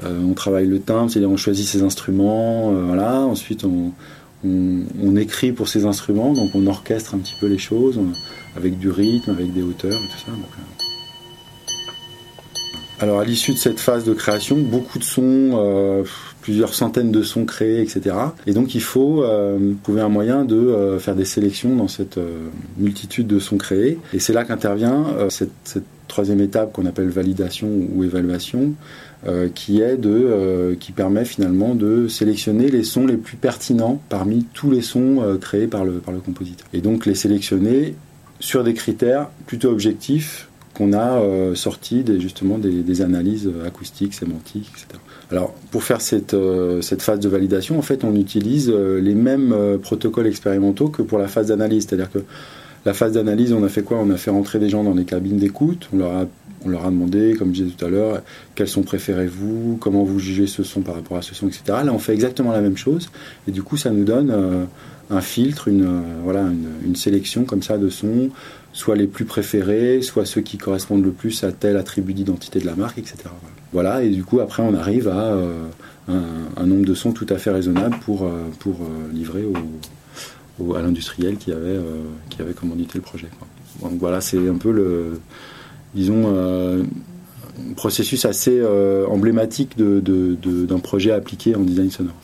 Euh, 0.04 0.22
on 0.24 0.34
travaille 0.34 0.68
le 0.68 0.80
timbre, 0.80 1.12
c'est-à-dire 1.12 1.30
on 1.30 1.38
choisit 1.38 1.68
ses 1.68 1.84
instruments, 1.84 2.72
euh, 2.72 2.84
voilà. 2.86 3.20
Ensuite, 3.20 3.66
on, 3.66 3.92
écrit 5.18 5.52
pour 5.52 5.68
ces 5.68 5.86
instruments, 5.86 6.32
donc 6.32 6.52
on 6.56 6.66
orchestre 6.66 7.14
un 7.14 7.18
petit 7.18 7.36
peu 7.42 7.48
les 7.48 7.58
choses 7.58 8.00
avec 8.56 8.80
du 8.80 8.90
rythme, 8.90 9.32
avec 9.32 9.54
des 9.54 9.62
hauteurs 9.62 9.92
et 9.92 10.08
tout 10.08 10.26
ça. 10.26 10.32
Euh. 10.32 10.79
Alors, 13.00 13.20
à 13.20 13.26
l'issue 13.26 13.54
de 13.54 13.58
cette 13.58 13.80
phase 13.80 14.04
de 14.04 14.14
création, 14.14 14.58
beaucoup 14.58 15.00
de 15.00 15.04
sons 15.04 16.06
plusieurs 16.42 16.74
centaines 16.74 17.12
de 17.12 17.22
sons 17.22 17.46
créés, 17.46 17.82
etc. 17.82 18.16
Et 18.48 18.54
donc 18.54 18.76
il 18.76 18.82
faut 18.82 19.24
euh, 19.24 19.74
trouver 19.84 20.02
un 20.02 20.10
moyen 20.10 20.46
de 20.46 20.56
euh, 20.56 21.00
faire 21.00 21.16
des 21.16 21.26
sélections 21.26 21.76
dans 21.76 21.88
cette 21.88 22.18
euh, 22.18 22.48
multitude 22.78 23.28
de 23.28 23.38
sons 23.38 23.58
créés. 23.58 24.00
Et 24.14 24.20
c'est 24.20 24.34
là 24.34 24.46
qu'intervient 24.46 25.06
cette, 25.30 25.80
troisième 26.08 26.42
étape 26.42 26.74
qu'on 26.74 26.88
appelle 26.88 27.10
validation 27.10 27.68
ou 27.94 28.04
évaluation, 28.04 28.74
qui 29.54 29.80
est 29.80 29.96
de, 29.96 30.76
qui 30.80 30.92
permet 30.92 31.24
finalement 31.24 31.76
de 31.76 32.08
sélectionner 32.08 32.72
les 32.72 32.84
sons 32.84 33.06
les 33.06 33.18
plus 33.18 33.38
pertinents 33.38 34.02
parmi 34.10 34.44
tous 34.56 34.72
les 34.72 34.82
sons 34.82 35.38
créés 35.40 35.68
par 35.68 35.86
le 35.86 36.00
compositeur. 36.26 36.68
Et 36.74 36.82
donc 36.82 37.06
les 37.06 37.14
sélectionner 37.14 37.94
sur 38.40 38.64
des 38.64 38.74
critères 38.74 39.30
plutôt 39.46 39.70
objectifs 39.70 40.49
a 40.94 41.22
sortis 41.56 42.04
des, 42.04 42.20
justement 42.20 42.58
des, 42.58 43.02
analyses 43.02 43.50
acoustiques, 43.66 44.14
sémantiques, 44.14 44.70
etc. 44.74 45.00
Alors, 45.32 45.54
pour 45.70 45.84
faire 45.84 46.02
cette, 46.02 46.34
euh, 46.34 46.82
cette, 46.82 47.04
phase 47.04 47.20
de 47.20 47.30
validation, 47.30 47.78
en 47.78 47.84
fait, 47.84 48.04
on 48.04 48.16
utilise 48.16 48.72
euh, 48.74 49.00
les 49.00 49.14
mêmes 49.14 49.54
euh, 49.54 49.78
protocoles 49.78 50.26
expérimentaux 50.26 50.90
que 50.90 51.04
pour 51.04 51.20
la 51.20 51.28
phase 51.28 51.48
d'analyse. 51.48 51.86
C'est-à-dire 51.88 52.12
que 52.12 52.20
la 52.86 52.94
phase 52.94 53.14
d'analyse, 53.14 53.54
on 53.54 53.64
a 53.64 53.70
fait 53.70 53.84
quoi? 53.84 54.00
On 54.00 54.10
a 54.10 54.18
fait 54.18 54.32
rentrer 54.32 54.58
des 54.58 54.70
gens 54.70 54.84
dans 54.84 54.96
des 54.96 55.06
cabines 55.06 55.38
d'écoute. 55.38 55.88
On 55.94 55.98
leur 55.98 56.86
a 56.86 56.90
demandé, 56.90 57.36
comme 57.38 57.54
je 57.54 57.64
disais 57.64 57.76
tout 57.76 57.86
à 57.86 57.90
l'heure, 57.90 58.22
quels 58.56 58.68
sont 58.68 58.82
préférez-vous, 58.82 59.78
comment 59.80 60.04
vous 60.04 60.20
jugez 60.20 60.48
ce 60.48 60.64
son 60.64 60.82
par 60.82 60.96
rapport 60.96 61.18
à 61.18 61.22
ce 61.22 61.36
son, 61.36 61.48
etc. 61.48 61.62
Là, 61.68 61.94
on 61.94 62.00
fait 62.00 62.14
exactement 62.14 62.52
la 62.52 62.62
même 62.62 62.78
chose, 62.78 63.10
et 63.48 63.52
du 63.52 63.64
coup, 63.64 63.78
ça 63.78 63.92
nous 63.92 64.04
donne 64.04 64.32
euh, 64.32 64.66
un 65.10 65.22
filtre, 65.22 65.68
une, 65.68 65.86
euh, 65.86 66.02
voilà, 66.24 66.42
une, 66.86 66.96
sélection 66.96 67.46
comme 67.46 67.64
ça 67.64 67.78
de 67.78 67.90
sons, 67.90 68.30
soit 68.74 68.96
les 68.96 69.08
plus 69.08 69.26
préférés, 69.26 70.02
soit 70.02 70.26
ceux 70.26 70.42
qui 70.42 70.58
correspondent 70.58 71.04
le 71.04 71.12
plus 71.12 71.44
à 71.44 71.52
tel 71.52 71.78
attribut 71.78 72.14
d'identité 72.14 72.60
de 72.60 72.66
la 72.66 72.76
marque, 72.76 72.98
etc. 72.98 73.18
Voilà, 73.74 74.04
et 74.04 74.10
du 74.10 74.24
coup, 74.24 74.40
après, 74.40 74.64
on 74.64 74.74
arrive 74.74 75.08
à 75.08 75.34
euh, 75.34 75.64
un, 76.08 76.66
nombre 76.66 76.86
de 76.86 76.94
sons 76.94 77.12
tout 77.12 77.28
à 77.30 77.38
fait 77.38 77.52
raisonnable 77.52 77.98
pour, 78.04 78.30
pour 78.60 78.80
livrer 79.14 79.46
au, 80.60 80.76
à 80.76 80.82
l'industriel 80.82 81.38
qui 81.38 81.52
avait, 81.52 81.80
qui 82.30 82.42
avait 82.42 82.54
commandité 82.54 82.94
le 82.96 83.02
projet. 83.02 83.28
Donc 83.82 84.00
voilà, 84.00 84.20
c'est 84.20 84.50
un 84.50 84.58
peu 84.58 84.72
le 84.72 85.20
disons, 85.94 86.24
euh, 86.26 86.84
un 87.70 87.74
processus 87.74 88.26
assez 88.26 88.60
euh, 88.60 89.06
emblématique 89.08 89.78
d'un 89.78 90.80
projet 90.80 91.12
appliqué 91.12 91.56
en 91.56 91.62
design 91.62 91.92
sonore. 91.92 92.16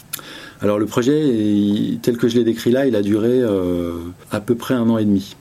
Alors 0.61 0.79
le 0.79 0.85
projet, 0.85 1.97
tel 2.01 2.17
que 2.17 2.27
je 2.27 2.37
l'ai 2.37 2.43
décrit 2.43 2.71
là, 2.71 2.85
il 2.85 2.95
a 2.95 3.01
duré 3.01 3.41
euh, 3.41 3.93
à 4.31 4.39
peu 4.39 4.55
près 4.55 4.73
un 4.73 4.89
an 4.89 4.97
et 4.97 5.05
demi. 5.05 5.35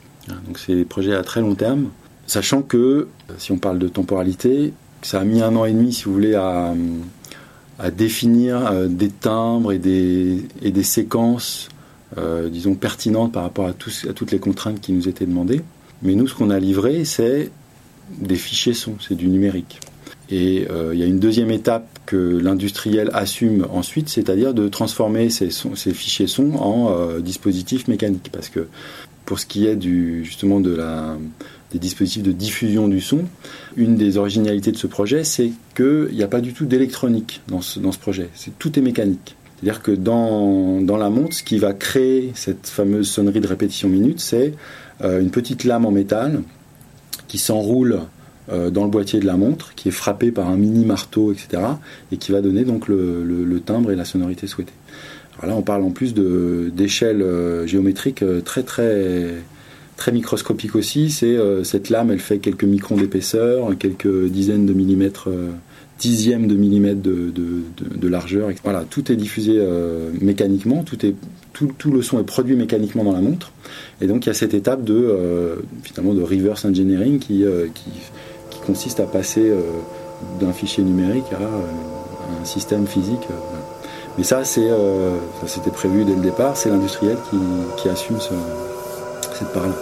Donc 0.47 0.59
c'est 0.59 0.75
des 0.75 0.85
projets 0.85 1.15
à 1.15 1.23
très 1.23 1.41
long 1.41 1.55
terme, 1.55 1.89
sachant 2.27 2.63
que, 2.63 3.09
si 3.39 3.53
on 3.53 3.59
parle 3.59 3.79
de 3.79 3.89
temporalité, 3.89 4.73
ça 5.03 5.21
a 5.21 5.25
mis 5.25 5.43
un 5.43 5.55
an 5.55 5.65
et 5.67 5.73
demi, 5.73 5.93
si 5.93 6.05
vous 6.05 6.15
voulez, 6.15 6.35
à, 6.35 6.75
définir 7.97 8.73
des 8.89 9.11
timbres 9.11 9.73
et 9.73 9.79
des, 9.79 10.83
séquences, 10.83 11.69
disons, 12.51 12.75
pertinentes 12.75 13.33
par 13.33 13.43
rapport 13.43 13.67
à, 13.67 13.71
à 13.71 14.13
toutes 14.15 14.31
les 14.33 14.39
contraintes 14.39 14.81
qui 14.81 14.93
nous 14.93 15.09
étaient 15.09 15.27
demandées. 15.27 15.63
Mais 16.03 16.15
nous, 16.15 16.27
ce 16.27 16.35
qu'on 16.35 16.51
a 16.51 16.59
livré, 16.59 17.05
c'est 17.05 17.51
des 18.19 18.37
fichiers 18.37 18.75
son, 18.75 18.97
c'est 19.01 19.15
du 19.15 19.29
numérique. 19.29 19.81
Et 20.31 20.67
euh, 20.71 20.91
il 20.95 21.01
y 21.01 21.03
a 21.03 21.07
une 21.07 21.19
deuxième 21.19 21.51
étape 21.51 21.87
que 22.07 22.17
l'industriel 22.17 23.11
assume 23.13 23.67
ensuite, 23.71 24.09
c'est-à-dire 24.09 24.55
de 24.55 24.69
transformer 24.69 25.31
ces, 25.31 25.51
ces 25.51 25.93
fichiers 25.93 26.27
son 26.27 26.55
en 26.55 26.91
euh, 26.91 27.21
dispositifs 27.21 27.89
mécaniques. 27.89 28.31
Parce 28.33 28.49
que 28.49 28.67
pour 29.27 29.39
ce 29.39 29.47
qui 29.47 29.67
est 29.67 29.77
du, 29.77 30.25
justement 30.25 30.61
de 30.61 30.79
des 31.73 31.79
dispositifs 31.81 32.23
de 32.23 32.33
diffusion 32.33 32.89
du 32.89 33.01
son, 33.01 33.25
une 33.77 33.97
des 33.97 34.17
originalités 34.17 34.71
de 34.71 34.77
ce 34.77 34.87
projet, 34.87 35.25
c'est 35.25 35.51
qu'il 35.77 36.11
n'y 36.13 36.23
a 36.23 36.29
pas 36.29 36.41
du 36.41 36.53
tout 36.53 36.67
d'électronique 36.67 37.41
dans 37.49 37.61
ce, 37.61 37.81
projet. 37.99 38.29
Tout 38.59 38.79
est 38.79 38.83
mécanique. 38.83 39.35
C'est-à-dire 39.57 39.83
que 39.83 39.91
dans, 39.91 40.97
la 40.97 41.11
montre, 41.11 41.35
ce 41.35 41.43
qui 41.43 41.59
va 41.59 41.73
créer 41.73 42.31
cette 42.35 42.69
fameuse 42.69 43.11
sonnerie 43.11 43.41
de 43.41 43.47
répétition 43.47 43.89
minute, 43.89 44.21
c'est 44.21 44.55
euh, 45.03 45.21
une 45.21 45.31
petite 45.31 45.65
lame 45.65 45.85
en 45.85 45.91
métal 45.91 46.43
qui 47.27 47.39
s'enroule 47.39 48.01
dans 48.49 48.85
le 48.85 48.91
boîtier 48.91 49.21
de 49.21 49.27
la 49.27 49.37
montre, 49.37 49.75
qui 49.75 49.89
est 49.89 49.93
frappé 49.93 50.31
par 50.31 50.49
un 50.49 50.57
mini 50.57 50.85
marteau, 50.85 51.33
etc., 51.33 51.63
et 52.13 52.19
qui 52.19 52.33
va 52.33 52.43
donner 52.43 52.65
donc 52.65 52.89
le, 52.89 53.61
timbre 53.65 53.91
et 53.91 53.97
la 53.97 54.05
sonorité 54.05 54.47
souhaitée. 54.47 54.73
Alors 55.39 55.55
là, 55.55 55.57
on 55.59 55.63
parle 55.63 55.83
en 55.83 55.91
plus 55.91 56.15
d'échelles 56.15 57.23
euh, 57.23 57.67
géométriques 57.67 58.23
euh, 58.23 58.41
très 58.41 58.63
très 58.63 59.33
très 59.97 60.13
microscopiques 60.13 60.75
aussi. 60.75 61.11
C'est 61.11 61.37
cette 61.63 61.89
lame, 61.89 62.11
elle 62.11 62.19
fait 62.19 62.39
quelques 62.39 62.65
microns 62.65 62.97
d'épaisseur, 62.97 63.79
quelques 63.79 64.27
dizaines 64.27 64.67
de 64.67 64.73
millimètres, 64.73 65.29
dixièmes 66.01 66.49
de 66.49 66.57
millimètres 66.57 67.01
de, 67.01 67.33
de, 67.33 68.09
largeur. 68.09 68.51
Voilà, 68.65 68.85
tout 68.91 69.13
est 69.13 69.17
diffusé 69.17 69.65
mécaniquement, 70.21 70.83
tout 70.83 71.07
est 71.07 71.15
tout, 71.55 71.91
le 71.91 72.03
son 72.03 72.21
est 72.21 72.25
produit 72.25 72.57
mécaniquement 72.57 73.05
dans 73.05 73.13
la 73.13 73.21
montre. 73.21 73.53
Et 74.01 74.07
donc 74.07 74.27
il 74.27 74.29
y 74.29 74.31
a 74.31 74.35
cette 74.35 74.55
étape 74.55 74.85
de, 74.85 74.95
euh, 74.95 75.57
finalement, 75.83 76.15
de 76.15 76.23
reverse 76.23 76.65
engineering 76.65 77.21
euh, 77.31 77.69
qui, 77.73 77.89
consiste 78.67 79.01
à 79.01 79.05
passer 79.05 79.49
euh, 79.49 79.61
d'un 80.41 80.53
fichier 80.53 80.85
numérique 80.85 81.33
à 81.33 81.43
un 81.43 82.45
système 82.45 82.87
physique. 82.87 83.27
Mais 84.17 84.25
ça, 84.25 84.45
c'est, 84.45 84.69
c'était 85.47 85.73
prévu 85.73 86.05
dès 86.05 86.15
le 86.15 86.21
départ, 86.21 86.57
c'est 86.57 86.71
l'industriel 86.71 87.17
qui, 87.77 87.89
assume 87.89 88.19
cette 89.33 89.49
part-là. 89.49 89.75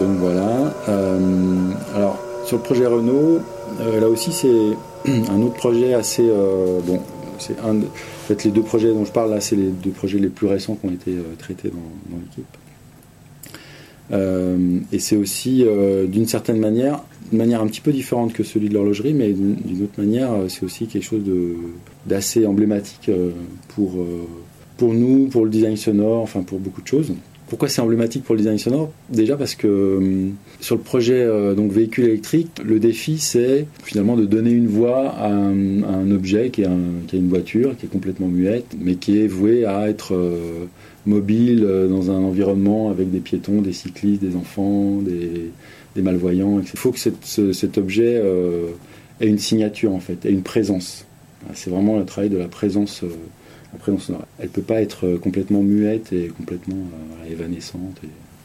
Donc 0.00 0.16
voilà. 0.18 0.72
alors 1.94 2.16
sur 2.46 2.56
le 2.56 2.62
projet 2.62 2.86
Renault, 2.86 3.40
là 3.78 4.08
aussi 4.08 4.32
c'est 4.32 4.76
un 5.30 5.42
autre 5.42 5.54
projet 5.54 5.94
assez 5.94 6.28
euh, 6.28 6.80
bon, 6.84 7.00
c'est 7.40 7.58
un. 7.60 7.76
En 7.78 8.26
fait, 8.26 8.44
les 8.44 8.50
deux 8.50 8.62
projets 8.62 8.92
dont 8.92 9.04
je 9.04 9.12
parle 9.12 9.30
là, 9.30 9.40
c'est 9.40 9.56
les 9.56 9.68
deux 9.68 9.90
projets 9.90 10.18
les 10.18 10.28
plus 10.28 10.46
récents 10.46 10.76
qui 10.76 10.86
ont 10.86 10.92
été 10.92 11.12
euh, 11.12 11.22
traités 11.38 11.68
dans, 11.68 12.18
l'équipe. 12.18 12.46
Euh, 14.12 14.78
et 14.92 14.98
c'est 14.98 15.16
aussi, 15.16 15.64
d'une 16.08 16.26
certaine 16.26 16.58
manière, 16.58 17.02
une 17.32 17.38
manière 17.38 17.60
un 17.60 17.66
petit 17.66 17.80
peu 17.80 17.92
différente 17.92 18.32
que 18.32 18.42
celui 18.42 18.68
de 18.68 18.74
l'horlogerie, 18.74 19.14
mais 19.14 19.32
d'une 19.32 19.82
autre 19.84 19.98
manière, 19.98 20.30
c'est 20.48 20.64
aussi 20.64 20.86
quelque 20.86 21.04
chose 21.04 21.22
d'assez 22.06 22.44
emblématique 22.44 23.10
pour, 23.68 24.04
pour 24.76 24.94
nous, 24.94 25.28
pour 25.28 25.44
le 25.44 25.50
design 25.50 25.76
sonore, 25.76 26.22
enfin 26.22 26.42
pour 26.42 26.58
beaucoup 26.58 26.82
de 26.82 26.88
choses. 26.88 27.12
Pourquoi 27.50 27.68
c'est 27.68 27.80
emblématique 27.80 28.22
pour 28.22 28.36
le 28.36 28.42
design 28.42 28.58
sonore 28.58 28.92
Déjà 29.08 29.36
parce 29.36 29.56
que 29.56 29.66
euh, 29.66 30.28
sur 30.60 30.76
le 30.76 30.82
projet 30.82 31.20
euh, 31.20 31.54
donc 31.54 31.72
véhicule 31.72 32.04
électrique, 32.04 32.48
le 32.64 32.78
défi 32.78 33.18
c'est 33.18 33.66
finalement 33.82 34.16
de 34.16 34.24
donner 34.24 34.52
une 34.52 34.68
voix 34.68 35.08
à 35.08 35.32
un, 35.32 36.10
objet 36.12 36.50
qui 36.50 36.62
est, 36.62 36.68
une 37.12 37.28
voiture, 37.28 37.76
qui 37.76 37.86
est 37.86 37.88
complètement 37.88 38.28
muette, 38.28 38.76
mais 38.80 38.94
qui 38.94 39.18
est 39.18 39.26
voué 39.26 39.64
à 39.64 39.88
être 39.88 40.14
euh, 40.14 40.66
mobile 41.06 41.66
dans 41.88 42.12
un 42.12 42.22
environnement 42.22 42.88
avec 42.88 43.10
des 43.10 43.18
piétons, 43.18 43.62
des 43.62 43.72
cyclistes, 43.72 44.22
des 44.22 44.36
enfants, 44.36 45.00
des, 45.00 45.50
malvoyants. 46.02 46.60
Il 46.60 46.78
faut 46.78 46.92
que 46.92 47.00
cet 47.00 47.78
objet 47.78 48.22
ait 49.20 49.26
une 49.26 49.38
signature 49.38 49.92
en 49.92 50.00
fait, 50.00 50.24
ait 50.24 50.30
une 50.30 50.42
présence. 50.42 51.04
C'est 51.54 51.70
vraiment 51.70 51.98
le 51.98 52.04
travail 52.04 52.30
de 52.30 52.38
la 52.38 52.48
présence 52.48 53.02
après, 53.74 53.92
elle 54.38 54.44
ne 54.44 54.48
peut 54.48 54.62
pas 54.62 54.80
être 54.80 55.06
euh, 55.06 55.18
complètement 55.18 55.62
muette 55.62 56.12
et 56.12 56.28
complètement 56.28 56.76
euh, 56.76 57.32
évanescente. 57.32 58.00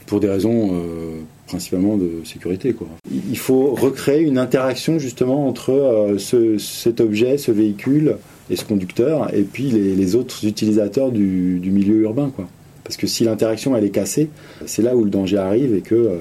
pour 0.06 0.20
des 0.20 0.30
raisons 0.30 0.72
euh, 0.74 1.20
principalement 1.48 1.98
de 1.98 2.22
sécurité. 2.24 2.74
Quoi. 2.74 2.88
Il 3.10 3.38
faut 3.38 3.74
recréer 3.74 4.22
une 4.22 4.38
interaction 4.38 5.00
justement 5.00 5.48
entre 5.48 6.16
cet 6.60 7.02
objet, 7.02 7.38
ce 7.38 7.52
véhicule 7.52 8.18
et 8.52 8.56
ce 8.56 8.66
conducteur, 8.66 9.34
et 9.34 9.42
puis 9.42 9.72
les, 9.72 10.16
autres 10.16 10.46
utilisateurs 10.46 11.12
du, 11.12 11.60
milieu 11.64 12.02
urbain. 12.02 12.32
Quoi. 12.36 12.48
Parce 12.84 12.98
que 12.98 13.08
si 13.08 13.24
l'interaction 13.24 13.76
elle 13.76 13.84
est 13.84 13.90
cassée, 13.90 14.30
c'est 14.68 14.84
là 14.84 14.96
où 14.96 15.04
le 15.04 15.10
danger 15.10 15.38
arrive 15.38 15.74
et 15.74 15.82
que 15.82 16.20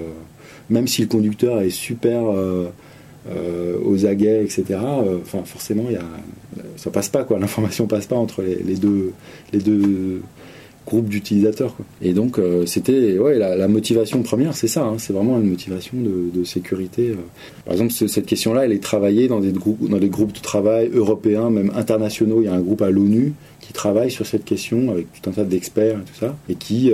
même 0.70 0.88
si 0.88 1.02
le 1.02 1.08
conducteur 1.08 1.60
est 1.60 1.68
super 1.68 2.22
euh, 3.26 3.78
aux 3.82 4.04
aguets, 4.04 4.44
etc. 4.44 4.64
Euh, 4.70 5.18
enfin, 5.22 5.42
forcément, 5.44 5.90
y 5.90 5.96
a, 5.96 6.02
ça 6.76 6.90
passe 6.90 7.08
pas, 7.08 7.24
quoi. 7.24 7.38
L'information 7.40 7.86
passe 7.86 8.06
pas 8.06 8.16
entre 8.16 8.42
les, 8.42 8.74
deux, 8.74 9.12
les 9.52 9.60
deux 9.60 10.20
groupes 10.86 11.08
d'utilisateurs. 11.08 11.74
Et 12.02 12.12
donc, 12.12 12.38
euh, 12.38 12.66
c'était 12.66 13.18
ouais, 13.18 13.38
la, 13.38 13.66
motivation 13.66 14.22
première, 14.22 14.54
c'est 14.54 14.68
ça. 14.68 14.84
Hein. 14.84 14.96
c'est 14.98 15.14
vraiment 15.14 15.40
une 15.40 15.48
motivation 15.48 15.96
de, 15.96 16.44
sécurité. 16.44 17.16
Par 17.64 17.72
exemple, 17.72 17.92
cette 17.92 18.26
question-là, 18.26 18.66
elle 18.66 18.72
est 18.72 18.82
travaillée 18.82 19.26
dans 19.26 19.40
des, 19.40 19.52
groupes, 19.52 19.88
dans 19.88 19.98
des 19.98 20.10
groupes 20.10 20.34
de 20.34 20.40
travail 20.40 20.90
européens, 20.92 21.48
même 21.48 21.72
internationaux. 21.74 22.42
Il 22.42 22.44
y 22.44 22.48
a 22.48 22.54
un 22.54 22.60
groupe 22.60 22.82
à 22.82 22.90
l'ONU 22.90 23.32
qui 23.60 23.72
travaille 23.72 24.10
sur 24.10 24.26
cette 24.26 24.44
question 24.44 24.90
avec 24.90 25.06
tout 25.12 25.30
un 25.30 25.32
tas 25.32 25.44
d'experts 25.44 25.96
et 25.96 26.04
tout 26.04 26.20
ça, 26.20 26.36
et 26.50 26.56
qui 26.56 26.92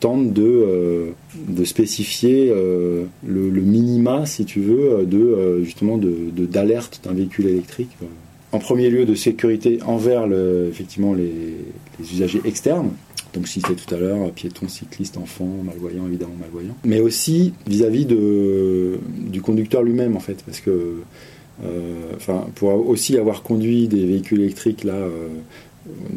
tente 0.00 0.32
de, 0.32 0.42
euh, 0.42 1.10
de 1.48 1.64
spécifier 1.64 2.50
euh, 2.50 3.04
le, 3.24 3.60
minima, 3.60 4.26
si 4.26 4.44
tu 4.44 4.60
veux, 4.60 5.04
de 5.04 5.18
euh, 5.18 5.64
justement 5.64 5.98
d'alerte 5.98 7.00
de, 7.02 7.08
d'un 7.08 7.14
véhicule 7.14 7.46
électrique. 7.46 7.90
En 8.52 8.58
premier 8.58 8.90
lieu, 8.90 9.04
de 9.04 9.14
sécurité 9.14 9.78
envers 9.86 10.26
effectivement 10.68 11.14
les, 11.14 11.54
usagers 12.00 12.40
externes. 12.44 12.90
Donc, 13.32 13.46
c'était 13.46 13.74
tout 13.74 13.94
à 13.94 13.98
l'heure, 13.98 14.28
piétons, 14.32 14.66
cyclistes, 14.66 15.16
enfants, 15.16 15.54
malvoyants, 15.62 16.08
évidemment 16.08 16.34
malvoyants. 16.40 16.74
Mais 16.84 16.98
aussi 16.98 17.52
vis-à-vis 17.68 18.06
de, 18.06 18.98
du 19.28 19.40
conducteur 19.40 19.84
lui-même, 19.84 20.16
en 20.16 20.20
fait. 20.20 20.42
Parce 20.44 20.58
que, 20.58 20.96
pour 22.56 22.88
aussi 22.88 23.16
avoir 23.18 23.44
conduit 23.44 23.86
des 23.86 24.04
véhicules 24.04 24.40
électriques, 24.40 24.82
là, 24.82 25.06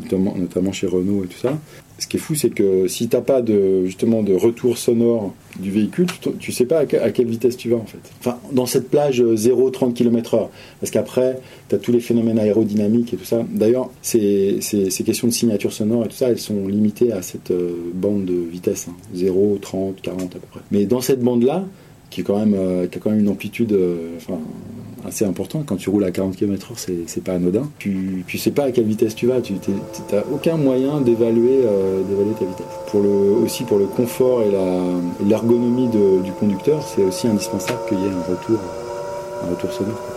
notamment, 0.09 0.71
chez 0.71 0.87
Renault 0.87 1.23
et 1.23 1.27
tout 1.27 1.37
ça, 1.37 1.57
ce 1.99 2.07
qui 2.07 2.17
est 2.17 2.19
fou, 2.19 2.35
c'est 2.35 2.49
que 2.49 2.87
si 2.87 3.07
tu 3.07 3.15
n'as 3.15 3.21
pas 3.21 3.41
de, 3.41 3.85
justement 3.85 4.23
de 4.23 4.33
retour 4.33 4.77
sonore 4.77 5.33
du 5.59 5.71
véhicule, 5.71 6.07
tu, 6.39 6.51
ne 6.51 6.53
sais 6.53 6.65
pas 6.65 6.79
à, 6.79 6.85
quelle 6.85 7.27
vitesse 7.27 7.55
tu 7.55 7.69
vas 7.69 7.77
en 7.77 7.85
fait. 7.85 7.99
Enfin, 8.19 8.39
dans 8.51 8.65
cette 8.65 8.89
plage 8.89 9.21
0-30 9.21 9.93
km/h. 9.93 10.47
Parce 10.79 10.91
qu'après, 10.91 11.39
tu 11.69 11.75
as 11.75 11.77
tous 11.77 11.91
les 11.91 11.99
phénomènes 11.99 12.39
aérodynamiques 12.39 13.13
et 13.13 13.17
tout 13.17 13.25
ça. 13.25 13.45
D'ailleurs, 13.49 13.89
ces, 14.01 14.59
ces, 14.61 15.03
questions 15.03 15.27
de 15.27 15.33
signature 15.33 15.71
sonore 15.71 16.05
et 16.05 16.07
tout 16.07 16.15
ça, 16.15 16.29
elles 16.29 16.39
sont 16.39 16.67
limitées 16.67 17.11
à 17.13 17.21
cette 17.21 17.51
euh, 17.51 17.75
bande 17.93 18.25
de 18.25 18.33
vitesse 18.33 18.87
0, 19.13 19.59
30, 19.61 20.01
40 20.01 20.21
à 20.21 20.39
peu 20.39 20.47
près. 20.51 20.61
Mais 20.71 20.85
dans 20.85 21.01
cette 21.01 21.21
bande-là, 21.21 21.65
qui, 22.13 22.23
quand 22.23 22.37
même, 22.37 22.87
qui 22.89 22.97
a 22.97 23.01
quand 23.01 23.09
même 23.09 23.19
une 23.19 23.29
amplitude 23.29 23.77
assez 25.05 25.25
importante. 25.25 25.65
Quand 25.65 25.75
tu 25.75 25.89
roules 25.89 26.05
à 26.05 26.11
40 26.11 26.35
km/h, 26.35 26.89
c'est 27.07 27.23
pas 27.23 27.33
anodin. 27.33 27.69
Tu, 27.79 28.23
tu 28.27 28.37
sais 28.37 28.51
pas 28.51 28.65
à 28.65 28.71
quelle 28.71 28.85
vitesse 28.85 29.15
tu 29.15 29.27
vas, 29.27 29.41
tu 29.41 29.53
n'as 29.53 30.21
aucun 30.31 30.57
moyen 30.57 31.01
d'évaluer 31.01 31.61
ta 32.39 32.45
vitesse. 32.45 32.65
Pour 32.87 33.01
le, 33.01 33.09
aussi 33.43 33.63
pour 33.63 33.79
le 33.79 33.85
confort 33.85 34.41
et 34.43 34.51
l'ergonomie 35.25 35.87
du 35.87 36.31
conducteur, 36.39 36.83
c'est 36.83 37.03
aussi 37.03 37.27
indispensable 37.27 37.79
qu'il 37.89 37.99
y 37.99 38.05
ait 38.05 38.09
un 38.09 38.31
retour, 38.31 38.59
un 39.43 39.49
retour 39.49 39.71
sonore. 39.71 40.12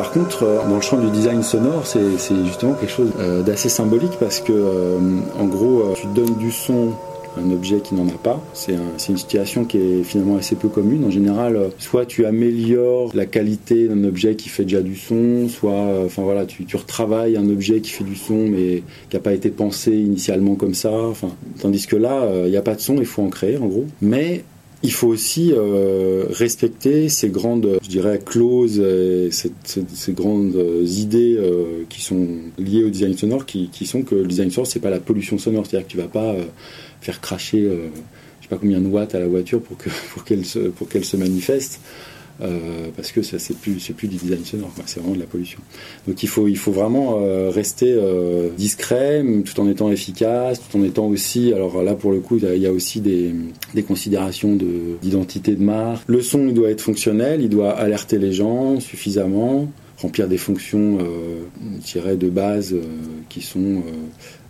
Par 0.00 0.12
contre, 0.12 0.44
euh, 0.44 0.66
dans 0.66 0.76
le 0.76 0.80
champ 0.80 0.96
du 0.96 1.10
design 1.10 1.42
sonore, 1.42 1.86
c'est 1.86 2.00
justement 2.46 2.72
quelque 2.72 2.90
chose 2.90 3.10
euh, 3.18 3.42
d'assez 3.42 3.68
symbolique 3.68 4.12
parce 4.18 4.40
que, 4.40 4.50
euh, 4.50 4.98
en 5.38 5.44
gros, 5.44 5.92
tu 5.94 6.06
donnes 6.06 6.36
du 6.36 6.50
son 6.50 6.92
un 7.36 7.50
objet 7.52 7.80
qui 7.80 7.94
n'en 7.94 8.08
a 8.08 8.18
pas. 8.22 8.40
C'est 8.54 8.72
une 9.10 9.18
situation 9.18 9.66
qui 9.66 9.76
est 9.76 10.02
finalement 10.02 10.38
assez 10.38 10.56
peu 10.56 10.68
commune. 10.68 11.04
En 11.04 11.10
général, 11.10 11.70
soit 11.78 12.06
tu 12.06 12.24
améliores 12.24 13.10
la 13.14 13.26
qualité 13.26 13.88
d'un 13.88 14.02
objet 14.04 14.36
qui 14.36 14.48
fait 14.48 14.64
déjà 14.64 14.80
du 14.80 14.96
son, 14.96 15.48
soit, 15.48 16.02
enfin 16.06 16.22
voilà, 16.22 16.46
tu, 16.46 16.64
retravailles 16.74 17.36
un 17.36 17.48
objet 17.50 17.80
qui 17.80 17.90
fait 17.90 18.02
du 18.02 18.16
son 18.16 18.48
mais 18.48 18.82
qui 19.10 19.16
n'a 19.16 19.20
pas 19.20 19.34
été 19.34 19.50
pensé 19.50 19.92
initialement 19.92 20.54
comme 20.54 20.74
ça. 20.74 20.90
Tandis 21.60 21.86
que 21.86 21.96
là, 21.96 22.26
il 22.46 22.50
n'y 22.50 22.56
a 22.56 22.62
pas 22.62 22.74
de 22.74 22.80
son, 22.80 22.96
il 22.96 23.06
faut 23.06 23.22
en 23.22 23.28
créer 23.28 23.58
en 23.58 23.66
gros. 23.66 23.84
Il 24.82 24.92
faut 24.92 25.08
aussi 25.08 25.52
euh, 25.52 26.24
respecter 26.30 27.10
ces 27.10 27.28
grandes, 27.28 27.78
je 27.82 27.88
dirais, 27.88 28.18
clauses, 28.24 28.80
et 28.80 29.28
ces, 29.30 30.12
grandes 30.12 30.56
idées 30.86 31.36
euh, 31.38 31.84
qui 31.90 32.00
sont 32.00 32.26
liées 32.58 32.84
au 32.84 32.88
design 32.88 33.16
sonore, 33.16 33.44
qui, 33.44 33.68
sont 33.84 34.02
que 34.02 34.14
le 34.14 34.26
design 34.26 34.50
sonore, 34.50 34.66
c'est 34.66 34.80
pas 34.80 34.90
la 34.90 35.00
pollution 35.00 35.36
sonore, 35.36 35.66
c'est-à-dire 35.66 35.86
que 35.86 35.92
tu 35.92 35.98
vas 35.98 36.08
pas 36.08 36.32
euh, 36.32 36.44
faire 37.02 37.20
cracher, 37.20 37.62
je 37.62 38.44
sais 38.44 38.48
pas 38.48 38.56
combien 38.56 38.80
de 38.80 38.86
watts 38.86 39.14
à 39.14 39.20
la 39.20 39.28
voiture 39.28 39.60
pour 39.60 39.76
pour 40.14 40.24
se 40.44 40.58
pour 40.58 40.88
qu'elle 40.88 41.04
se 41.04 41.16
manifeste. 41.16 41.80
Euh, 42.42 42.88
parce 42.96 43.12
que 43.12 43.22
ça 43.22 43.38
c'est 43.38 43.56
plus 43.56 43.80
c'est 43.80 43.92
plus 43.92 44.08
du 44.08 44.16
design 44.16 44.44
sonore, 44.44 44.72
c'est 44.86 45.00
vraiment 45.00 45.14
de 45.14 45.20
la 45.20 45.26
pollution. 45.26 45.60
Donc 46.08 46.22
il 46.22 46.28
faut 46.28 46.48
il 46.48 46.56
faut 46.56 46.72
vraiment 46.72 47.18
euh, 47.20 47.50
rester 47.50 47.92
euh, 47.92 48.48
discret, 48.56 49.22
tout 49.44 49.60
en 49.60 49.68
étant 49.68 49.90
efficace, 49.90 50.60
tout 50.60 50.78
en 50.78 50.84
étant 50.84 51.06
aussi. 51.06 51.52
Alors 51.52 51.82
là 51.82 51.94
pour 51.94 52.12
le 52.12 52.20
coup 52.20 52.38
il 52.38 52.58
y 52.58 52.66
a 52.66 52.72
aussi 52.72 53.00
des, 53.00 53.34
des 53.74 53.82
considérations 53.82 54.56
de 54.56 54.96
d'identité 55.02 55.54
de 55.54 55.62
marque. 55.62 56.02
Le 56.06 56.22
son 56.22 56.48
il 56.48 56.54
doit 56.54 56.70
être 56.70 56.80
fonctionnel, 56.80 57.42
il 57.42 57.50
doit 57.50 57.72
alerter 57.72 58.18
les 58.18 58.32
gens 58.32 58.80
suffisamment 58.80 59.68
remplir 59.98 60.28
des 60.28 60.38
fonctions, 60.38 60.96
euh, 60.98 62.16
de 62.16 62.30
base 62.30 62.74
qui 63.28 63.42
sont 63.42 63.82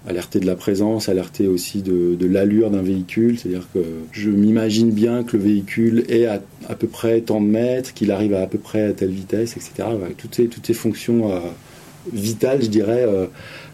alerter 0.06 0.40
de 0.40 0.46
la 0.46 0.56
présence, 0.56 1.08
alerter 1.08 1.46
aussi 1.46 1.82
de, 1.82 2.26
l'allure 2.26 2.70
d'un 2.70 2.82
véhicule. 2.82 3.38
C'est-à-dire 3.38 3.66
que 3.74 3.80
je 4.12 4.30
m'imagine 4.30 4.90
bien 4.90 5.24
que 5.24 5.36
le 5.36 5.42
véhicule 5.42 6.04
est 6.08 6.26
à, 6.26 6.40
à 6.68 6.74
peu 6.74 6.86
près 6.86 7.20
tant 7.20 7.40
de 7.40 7.46
mètres, 7.46 7.92
qu'il 7.92 8.10
arrive 8.10 8.34
à 8.34 8.42
à 8.42 8.46
peu 8.46 8.58
près 8.58 8.82
à 8.82 8.92
telle 8.92 9.10
vitesse, 9.10 9.56
etc. 9.56 9.88
toutes, 10.16 10.34
ces, 10.34 10.46
toutes 10.46 10.66
ces 10.66 10.74
fonctions 10.74 11.30
euh, 11.30 11.40
vitales, 12.12 12.62
je 12.62 12.68
dirais, 12.68 13.04
euh, 13.06 13.26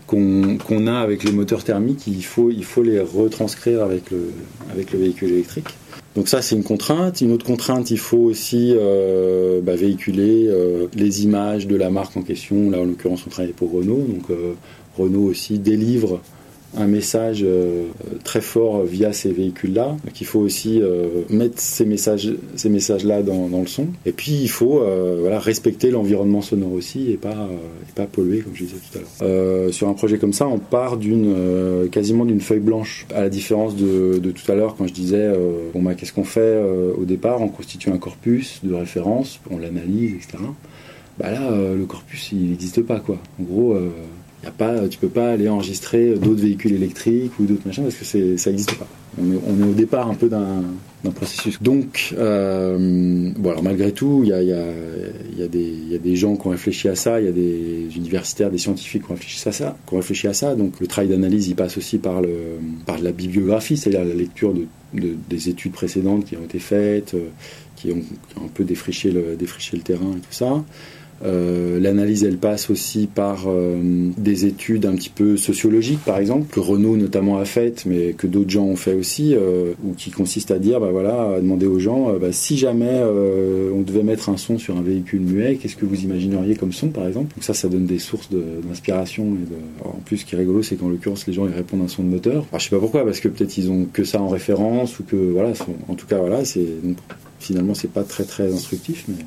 qu'on 0.06 0.87
a 0.87 0.99
avec 0.99 1.25
les 1.25 1.33
moteurs 1.33 1.64
thermiques, 1.64 2.06
il 2.06 2.25
faut, 2.25 2.50
il 2.50 2.64
faut 2.64 2.83
les 2.83 3.00
retranscrire 3.00 3.83
avec 3.83 4.11
le, 4.11 4.30
avec 4.73 4.92
le 4.92 5.00
véhicule 5.00 5.30
électrique. 5.30 5.68
Donc 6.14 6.28
ça, 6.28 6.42
c'est 6.42 6.54
une 6.54 6.62
contrainte. 6.62 7.21
Une 7.21 7.33
autre 7.33 7.45
contrainte, 7.45 7.90
il 7.90 7.99
faut 7.99 8.18
aussi 8.18 8.73
euh, 8.75 9.61
bah, 9.61 9.76
véhiculer 9.76 10.49
les 10.95 11.25
images 11.25 11.67
de 11.67 11.76
la 11.76 11.91
marque 11.91 12.17
en 12.17 12.23
question. 12.23 12.71
Là, 12.71 12.78
en 12.78 12.84
l'occurrence, 12.84 13.25
on 13.26 13.30
travaille 13.30 13.52
pour 13.52 13.73
Renault. 13.73 14.06
Donc 14.08 14.30
Renault 14.97 15.25
aussi 15.25 15.59
délivre 15.59 16.21
un 16.76 16.87
message 16.87 17.41
euh, 17.43 17.87
très 18.25 18.41
fort 18.41 18.85
via 18.85 19.13
ces 19.13 19.32
véhicules-là. 19.32 19.97
Donc 20.04 20.21
il 20.21 20.26
faut 20.26 20.41
aussi 20.41 20.80
euh, 20.82 21.23
mettre 21.30 21.59
ces 21.59 21.85
messages, 21.85 22.32
ces 22.54 22.69
messages-là 22.69 23.23
dans, 23.23 23.49
le 23.49 23.67
son. 23.67 23.89
Et 24.04 24.13
puis 24.13 24.32
il 24.32 24.49
faut 24.49 24.80
euh, 24.80 25.19
voilà, 25.21 25.39
respecter 25.39 25.91
l'environnement 25.91 26.43
sonore 26.43 26.73
aussi 26.73 27.11
et 27.11 27.17
pas, 27.17 27.49
pas 27.95 28.06
polluer, 28.06 28.41
comme 28.41 28.54
je 28.54 28.65
disais 28.65 28.76
tout 28.76 28.99
à 28.99 29.25
l'heure. 29.25 29.73
sur 29.73 29.89
un 29.89 29.95
projet 29.95 30.19
comme 30.19 30.32
ça, 30.32 30.47
on 30.47 30.59
part 30.59 30.97
d'une 30.97 31.89
quasiment 31.91 32.25
d'une 32.25 32.41
feuille 32.41 32.61
blanche. 32.61 33.06
À 33.15 33.23
la 33.23 33.28
différence 33.28 33.76
de, 33.76 34.19
tout 34.19 34.52
à 34.52 34.54
l'heure, 34.54 34.76
quand 34.76 34.87
je 34.87 34.93
disais 34.93 35.30
bon 35.73 35.82
bah 35.82 35.95
qu'est-ce 35.95 36.13
qu'on 36.13 36.25
fait 36.25 36.61
au 36.99 37.04
départ? 37.04 37.41
On 37.41 37.49
constitue 37.49 37.91
un 37.91 37.99
corpus 37.99 38.61
de 38.63 38.75
référence, 38.75 39.41
on 39.50 39.59
l'analyse, 39.59 40.15
etc. 40.15 40.39
Bah 41.19 41.30
là, 41.30 41.50
le 41.50 41.85
corpus, 41.87 42.32
il 42.32 42.50
n'existe 42.50 42.82
pas 42.82 43.00
quoi. 43.00 43.17
En 43.41 43.45
gros 43.45 43.76
y 44.47 44.49
a 44.49 44.52
pas, 44.52 44.89
tu 44.89 44.99
peux 44.99 45.09
pas 45.09 45.32
aller 45.32 45.49
enregistrer 45.49 46.15
d'autres 46.15 46.43
véhicules 46.43 46.73
électriques 46.73 47.32
ou 47.39 47.45
d'autres 47.45 47.67
machins 47.67 47.85
parce 47.85 47.97
que 47.97 48.37
ça 48.37 48.50
n'existe 48.50 48.76
pas. 48.76 48.89
On 49.19 49.32
est, 49.32 49.65
au 49.65 49.73
départ 49.73 50.09
un 50.11 50.15
peu 50.15 50.28
d'un 50.28 50.63
processus. 51.15 51.63
Donc, 51.63 52.15
euh, 52.19 53.30
malgré 53.63 53.93
tout, 53.93 54.23
il 54.25 54.28
y 54.28 54.32
a, 54.32 55.49
des 55.99 56.17
gens 56.17 56.37
qui 56.37 56.47
ont 56.47 56.50
réfléchi 56.50 56.89
à 56.89 56.95
ça, 56.95 57.21
il 57.21 57.26
y 57.26 57.28
a 57.28 57.32
des 57.32 57.97
universitaires, 57.97 58.50
des 58.50 58.59
scientifiques 58.59 59.04
qui 59.06 59.13
ont 59.13 59.15
réfléchi 59.97 60.28
à 60.28 60.32
ça. 60.32 60.54
Donc, 60.54 60.80
le 60.80 60.87
travail 60.87 61.09
d'analyse, 61.09 61.49
il 61.49 61.54
passe 61.54 61.78
aussi 61.78 61.99
par, 61.99 62.21
la 62.21 63.13
bibliographie, 63.13 63.76
c'est-à-dire 63.76 64.04
la 64.04 64.15
lecture 64.15 64.52
de, 64.52 64.67
des 65.28 65.49
études 65.49 65.73
précédentes 65.73 66.26
qui 66.26 66.37
ont 66.37 66.45
été 66.45 66.59
faites, 66.59 67.15
euh, 67.15 67.28
qui 67.76 67.93
ont, 67.93 68.02
un 68.45 68.49
peu 68.52 68.65
défriché 68.65 69.11
le 69.11 69.37
terrain 69.82 70.13
et 70.17 70.21
tout 70.21 70.32
ça. 70.32 70.63
Euh, 71.25 71.81
l'analyse, 71.81 72.25
elle 72.25 72.37
passe 72.37 72.69
aussi 72.71 73.07
par 73.07 73.45
euh, 73.47 74.11
des 74.19 74.45
études 74.45 74.85
un 74.87 74.95
petit 74.95 75.09
peu 75.09 75.37
sociologiques, 75.37 76.05
par 76.05 76.19
exemple, 76.19 76.47
que 76.52 76.61
Renault 76.61 76.97
notamment 76.97 77.39
a 77.39 77.45
faites, 77.45 77.87
mais 77.87 78.13
que 78.13 78.26
d'autres 78.26 78.50
gens 78.50 78.65
ont 78.65 78.76
fait 78.76 78.95
aussi, 78.95 79.35
euh, 79.35 79.73
ou 79.85 79.93
qui 79.95 80.11
consiste 80.11 80.50
à 80.50 80.59
dire, 80.59 80.81
bah 80.81 80.91
voilà, 80.91 81.37
à 81.37 81.41
demander 81.41 81.67
aux 81.67 81.79
gens, 81.79 82.13
bah, 82.21 82.33
si 82.33 82.57
jamais 82.57 83.02
on 83.75 83.81
devait 83.81 84.02
mettre 84.02 84.29
un 84.29 84.37
son 84.37 84.59
sur 84.59 84.76
un 84.76 84.83
véhicule 84.83 85.21
muet, 85.21 85.57
qu'est-ce 85.57 85.76
que 85.76 85.87
vous 85.87 86.02
imagineriez 86.02 86.55
comme 86.55 86.73
son, 86.73 86.89
par 86.89 87.07
exemple? 87.07 87.35
Donc 87.35 87.45
ça, 87.45 87.55
ça 87.55 87.69
donne 87.69 87.87
des 87.87 87.99
sources 87.99 88.29
d'inspiration. 88.31 89.25
De, 89.25 89.39
en 89.85 90.00
plus, 90.05 90.19
ce 90.19 90.25
qui 90.25 90.35
est 90.35 90.39
rigolo, 90.39 90.63
c'est 90.63 90.76
qu'en 90.76 90.89
l'occurrence, 90.89 91.26
les 91.26 91.33
gens 91.33 91.47
ils 91.47 91.55
répondent 91.55 91.83
un 91.83 91.89
son 91.89 92.02
de 92.02 92.09
moteur. 92.09 92.45
Alors, 92.50 92.61
je 92.61 92.65
sais 92.65 92.71
pas 92.71 92.81
pourquoi, 92.81 93.05
parce 93.05 93.21
que 93.21 93.29
peut-être 93.29 93.57
ils 93.57 93.71
ont 93.71 93.87
que 93.93 94.05
ça 94.05 94.21
en 94.21 94.29
référence, 94.29 94.99
ou 94.99 95.05
que 95.05 95.17
voilà, 95.17 95.52
en 95.89 95.95
tout 95.95 96.07
cas, 96.07 96.19
voilà, 96.19 96.45
c'est 96.45 96.67
finalement 97.39 97.75
c'est 97.75 97.91
pas 97.91 98.02
très 98.02 98.25
très 98.25 98.52
instructif, 98.52 99.05
mais 99.09 99.25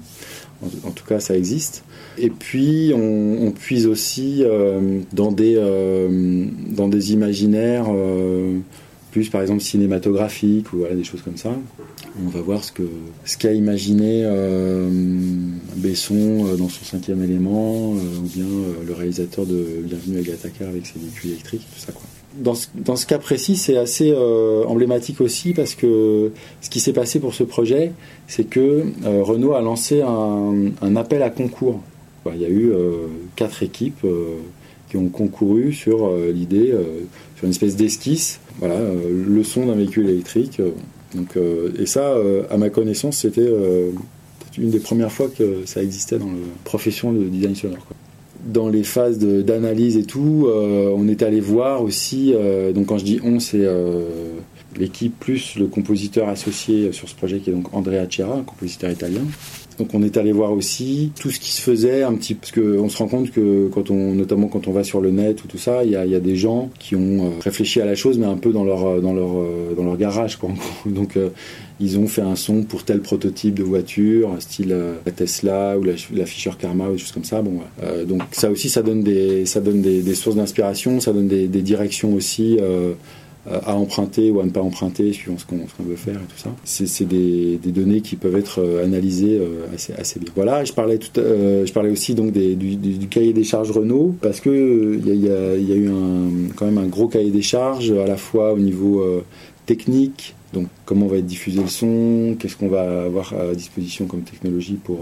en, 0.62 0.92
tout 0.92 1.06
cas, 1.06 1.20
ça 1.20 1.38
existe. 1.38 1.84
Et 2.18 2.30
puis, 2.30 2.92
on, 2.94 3.52
puise 3.52 3.88
aussi 3.88 4.44
euh, 4.44 5.00
dans, 5.14 5.32
des, 5.32 5.56
euh, 5.58 6.46
dans 6.70 6.88
des 6.88 7.14
imaginaires 7.14 7.86
euh, 7.90 8.58
plus, 9.12 9.30
par 9.30 9.42
exemple, 9.42 9.62
cinématographiques 9.62 10.74
ou 10.74 10.80
voilà, 10.80 10.96
des 10.96 11.04
choses 11.04 11.22
comme 11.22 11.38
ça. 11.38 11.52
On 12.26 12.30
va 12.30 12.42
voir 12.42 12.64
ce 12.64 12.72
qu'a 12.74 12.84
ce 13.26 13.54
imaginé 13.54 14.26
Besson 15.78 16.56
dans 16.58 16.68
son 16.68 16.84
cinquième 16.84 17.24
élément, 17.24 17.92
ou 17.92 18.28
bien 18.34 18.48
le 18.86 18.94
réalisateur 18.94 19.46
de 19.46 19.82
Bienvenue 19.84 20.20
à 20.20 20.22
Gattaca 20.24 20.68
avec 20.68 20.86
ses 20.86 21.00
véhicules 21.00 21.32
électriques, 21.32 21.66
tout 21.74 21.80
ça. 21.80 21.94
Quoi 21.94 22.09
dans 22.36 22.56
ce, 22.56 23.06
cas 23.06 23.18
précis, 23.18 23.56
c'est 23.56 23.78
assez 23.78 24.12
euh, 24.12 24.64
emblématique 24.66 25.20
aussi 25.22 25.54
parce 25.54 25.76
que 25.76 26.32
ce 26.62 26.70
qui 26.70 26.80
s'est 26.80 26.94
passé 26.94 27.20
pour 27.20 27.34
ce 27.34 27.44
projet, 27.44 27.92
c'est 28.28 28.44
que 28.44 28.86
euh, 29.06 29.24
Renault 29.24 29.54
a 29.54 29.62
lancé 29.62 30.02
un, 30.02 30.96
appel 30.96 31.24
à 31.24 31.30
concours. 31.30 31.82
il 32.34 32.42
y 32.42 32.46
a 32.46 32.50
eu 32.50 32.72
euh, 32.72 33.08
quatre 33.36 33.64
équipes 33.64 34.06
qui 34.90 34.98
ont 34.98 35.10
concouru 35.10 35.74
sur 35.74 36.12
l'idée, 36.16 36.74
sur 37.36 37.46
une 37.46 37.52
espèce 37.52 37.76
d'esquisse, 37.76 38.40
voilà, 38.60 38.80
le 38.80 39.44
son 39.44 39.68
d'un 39.68 39.76
véhicule 39.76 40.10
électrique. 40.10 40.60
donc, 41.14 41.38
et 41.80 41.86
ça, 41.86 42.16
à 42.50 42.58
ma 42.58 42.70
connaissance, 42.70 43.18
c'était 43.18 43.50
une 44.58 44.72
des 44.72 44.80
premières 44.80 45.12
fois 45.12 45.28
que 45.28 45.64
ça 45.66 45.84
existait 45.84 46.18
dans 46.18 46.26
la 46.26 46.38
profession 46.64 47.14
de 47.14 47.24
design 47.26 47.56
sonore. 47.56 47.86
Dans 48.46 48.70
les 48.70 48.84
phases 48.84 49.20
d'analyse 49.20 49.98
et 49.98 50.04
tout, 50.04 50.48
euh, 50.48 50.94
on 50.96 51.08
est 51.08 51.24
allé 51.24 51.40
voir 51.40 51.84
aussi, 51.84 52.34
euh, 52.34 52.72
donc 52.72 52.88
quand 52.88 52.98
je 52.98 53.06
dis 53.06 53.20
on, 53.24 53.40
c'est 53.40 53.66
euh, 53.66 54.04
l'équipe 54.80 55.18
plus 55.20 55.56
le 55.56 55.68
compositeur 55.68 56.30
associé 56.30 56.92
sur 56.92 57.10
ce 57.10 57.16
projet 57.16 57.40
qui 57.40 57.50
est 57.50 57.54
donc 57.54 57.74
Andrea 57.74 58.08
Cera, 58.10 58.36
un 58.36 58.44
compositeur 58.44 58.90
italien. 58.92 59.22
Donc 59.78 59.94
on 59.94 60.04
est 60.04 60.18
allé 60.18 60.34
voir 60.34 60.52
aussi 60.52 61.12
tout 61.20 61.32
ce 61.32 61.40
qui 61.40 61.52
se 61.52 61.62
faisait 61.62 62.04
un 62.04 62.14
petit 62.16 62.34
parce 62.34 62.52
qu'on 62.52 62.90
se 62.90 62.98
rend 62.98 63.08
compte 63.08 63.32
que 63.32 63.70
quand 63.70 63.92
on 63.92 64.14
notamment 64.14 64.48
quand 64.48 64.68
on 64.68 64.72
va 64.72 64.84
sur 64.84 65.00
le 65.00 65.12
net 65.12 65.44
ou 65.44 65.48
tout 65.48 65.58
ça, 65.58 65.86
il 65.86 65.92
y 65.92 65.96
a, 65.96 66.06
y 66.06 66.16
a, 66.16 66.20
des 66.20 66.36
gens 66.36 66.70
qui 66.80 66.98
ont 66.98 67.32
réfléchi 67.40 67.80
à 67.80 67.86
la 67.86 67.96
chose 67.96 68.18
mais 68.18 68.26
un 68.26 68.36
peu 68.36 68.52
dans 68.52 68.66
leur 68.66 69.02
dans 69.02 69.14
leur 69.14 69.30
dans 69.78 69.84
leur 69.84 69.96
garage 69.96 70.36
quoi. 70.36 70.50
Donc 70.86 71.18
ils 71.80 71.98
ont 71.98 72.08
fait 72.08 72.22
un 72.22 72.36
son 72.36 72.64
pour 72.64 72.84
tel 72.84 73.00
prototype 73.00 73.56
de 73.56 73.64
voiture, 73.64 74.36
style 74.40 74.72
euh, 74.74 74.96
la 75.06 75.12
Tesla 75.12 75.78
ou 75.78 75.84
la, 75.84 76.26
Fischer 76.26 76.52
Karma 76.60 76.90
ou 76.90 76.94
des 76.94 76.98
choses 76.98 77.14
comme 77.14 77.24
ça. 77.24 77.42
Bon, 77.42 77.62
euh, 77.84 78.04
donc 78.04 78.22
ça 78.32 78.52
aussi, 78.52 78.70
ça 78.70 78.82
donne 78.82 79.02
des, 79.02 79.46
ça 79.46 79.62
donne 79.62 79.82
des, 79.82 80.16
sources 80.16 80.36
d'inspiration, 80.36 81.00
ça 81.00 81.14
donne 81.14 81.28
des, 81.28 81.48
directions 81.48 82.14
aussi. 82.14 82.58
Euh, 82.60 82.94
à 83.50 83.76
emprunter 83.76 84.32
ou 84.32 84.40
à 84.40 84.46
ne 84.46 84.50
pas 84.50 84.62
emprunter 84.62 85.14
suivant 85.14 85.38
ce 85.38 85.46
qu'on 85.46 85.84
veut 85.84 85.96
faire 85.96 86.16
et 86.16 86.28
tout 86.34 86.38
ça. 86.38 86.50
C'est 86.64 87.08
des, 87.08 87.58
données 87.66 88.02
qui 88.02 88.16
peuvent 88.16 88.36
être 88.38 88.82
analysées 88.84 89.42
assez, 89.74 89.94
assez 89.94 90.20
bien. 90.20 90.32
Voilà, 90.36 90.64
je 90.64 90.74
parlais, 90.74 90.98
tout, 90.98 91.10
je 91.16 91.72
parlais 91.72 91.90
aussi 91.90 92.16
donc 92.16 92.32
des, 92.32 92.56
du, 92.56 93.08
cahier 93.08 93.34
des 93.34 93.44
charges 93.44 93.72
Renault 93.72 94.16
parce 94.22 94.40
que 94.40 95.00
il 95.06 95.16
y 95.16 95.30
a, 95.30 95.56
y 95.56 95.72
a, 95.72 95.76
eu 95.76 95.92
quand 96.56 96.66
même 96.66 96.78
un 96.78 96.88
gros 96.88 97.08
cahier 97.08 97.32
des 97.32 97.42
charges 97.42 97.92
à 97.92 98.08
la 98.08 98.18
fois 98.18 98.54
au 98.54 98.60
niveau 98.60 99.24
technique, 99.66 100.36
donc 100.54 100.68
comment 100.86 101.08
va 101.08 101.18
être 101.18 101.28
diffusé 101.28 101.62
le 101.62 101.68
son, 101.68 102.36
qu'est-ce 102.40 102.58
qu'on 102.58 102.70
va 102.70 103.04
avoir 103.04 103.34
à 103.34 103.54
disposition 103.54 104.06
comme 104.06 104.22
technologie 104.22 104.80
pour 104.84 105.00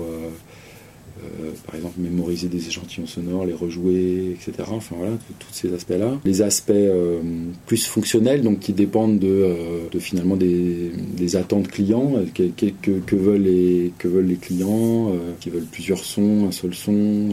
euh, 1.24 1.52
par 1.66 1.76
exemple 1.76 2.00
mémoriser 2.00 2.48
des 2.48 2.68
échantillons 2.68 3.08
sonores, 3.08 3.46
les 3.46 3.54
rejouer, 3.54 4.32
etc. 4.32 4.70
Enfin 4.72 4.96
voilà, 4.98 5.14
tous 5.40 5.54
ces 5.54 5.74
aspects-là. 5.74 6.20
Les 6.26 6.42
aspects 6.42 6.72
euh, 6.72 7.22
plus 7.66 7.86
fonctionnels, 7.86 8.42
donc 8.42 8.60
qui 8.60 8.74
dépendent 8.74 9.20
de, 9.20 9.28
euh, 9.28 10.00
finalement 10.00 10.36
des, 10.36 11.36
attentes 11.36 11.68
clients, 11.68 12.14
que, 12.34 13.16
veulent 13.16 13.42
les, 13.42 13.92
que 13.98 14.08
veulent 14.08 14.28
les 14.28 14.36
clients, 14.36 15.12
qui 15.40 15.50
veulent 15.50 15.68
plusieurs 15.72 16.04
sons, 16.04 16.48
un 16.48 16.52
seul 16.52 16.74
son. 16.74 17.30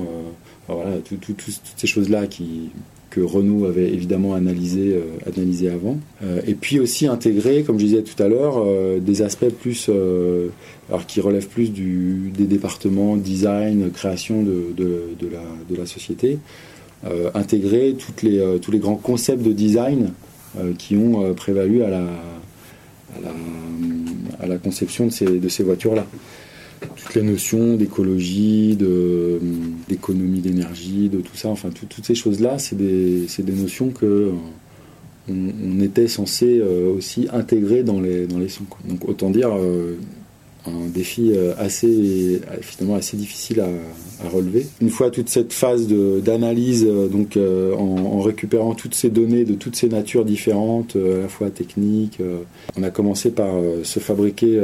voilà, 0.66 0.98
toutes 0.98 1.44
ces 1.76 1.86
choses-là 1.86 2.26
qui, 2.26 2.70
que 3.14 3.20
Renault 3.20 3.66
avait 3.66 3.92
évidemment 3.92 4.34
analysé, 4.34 4.98
analysé 5.26 5.70
avant. 5.70 5.98
et 6.46 6.54
puis 6.54 6.80
aussi 6.80 7.06
intégrer, 7.06 7.62
comme 7.62 7.78
je 7.78 7.84
disais 7.84 8.02
tout 8.02 8.20
à 8.20 8.26
l'heure, 8.26 8.64
des 9.00 9.22
aspects 9.22 9.50
plus 9.50 9.88
alors 10.88 11.06
qui 11.06 11.20
relève 11.20 11.46
plus 11.48 11.72
du, 11.72 12.30
des 12.36 12.44
départements 12.44 13.16
design, 13.16 13.90
création 13.90 14.42
de, 14.42 14.72
de, 14.76 15.28
la, 15.32 15.42
de 15.68 15.76
la, 15.76 15.86
société, 15.86 16.38
euh, 17.06 17.30
intégrer 17.34 17.96
les, 18.22 18.38
euh, 18.38 18.58
tous 18.58 18.70
les 18.70 18.78
grands 18.78 18.96
concepts 18.96 19.42
de 19.42 19.52
design 19.52 20.10
euh, 20.58 20.72
qui 20.76 20.96
ont 20.96 21.32
prévalu 21.34 21.82
à 21.82 21.90
la, 21.90 22.02
à 23.16 23.20
la, 23.22 24.44
à 24.44 24.46
la, 24.46 24.58
conception 24.58 25.06
de 25.06 25.10
ces, 25.10 25.26
de 25.26 25.48
ces 25.48 25.62
voitures-là. 25.62 26.06
Toutes 26.96 27.14
les 27.14 27.22
notions 27.22 27.76
d'écologie, 27.76 28.78
d'économie 29.88 30.40
d'énergie, 30.40 31.08
de 31.08 31.18
tout 31.18 31.36
ça, 31.36 31.48
enfin 31.48 31.70
toutes 31.70 32.04
ces 32.04 32.14
choses-là, 32.14 32.58
c'est 32.58 32.76
des, 32.76 33.26
notions 33.52 33.90
que 33.90 34.30
on, 35.28 35.80
était 35.80 36.08
censé 36.08 36.60
aussi 36.60 37.28
intégrer 37.32 37.82
dans 37.82 38.00
les, 38.00 38.26
dans 38.26 38.38
les 38.38 38.48
sons. 38.48 38.64
Donc 38.88 39.08
autant 39.08 39.30
dire, 39.30 39.50
un 40.66 40.88
défi 40.88 41.32
euh, 41.32 41.54
assez, 41.58 42.40
finalement 42.60 42.96
assez 42.96 43.16
difficile 43.16 43.60
à, 43.60 43.68
relever. 44.28 44.66
Une 44.80 44.90
fois 44.90 45.10
toute 45.10 45.28
cette 45.28 45.52
phase 45.52 45.86
d'analyse, 45.88 46.86
euh, 46.88 47.08
donc 47.08 47.36
euh, 47.36 47.74
en, 47.74 48.20
récupérant 48.20 48.74
toutes 48.74 48.94
ces 48.94 49.10
données 49.10 49.44
de 49.44 49.54
toutes 49.54 49.76
ces 49.76 49.88
natures 49.88 50.24
différentes, 50.24 50.96
à 50.96 51.22
la 51.22 51.28
fois 51.28 51.50
techniques, 51.50 52.20
on 52.76 52.82
a 52.82 52.90
commencé 52.90 53.30
par 53.30 53.52
se 53.82 54.00
fabriquer 54.00 54.58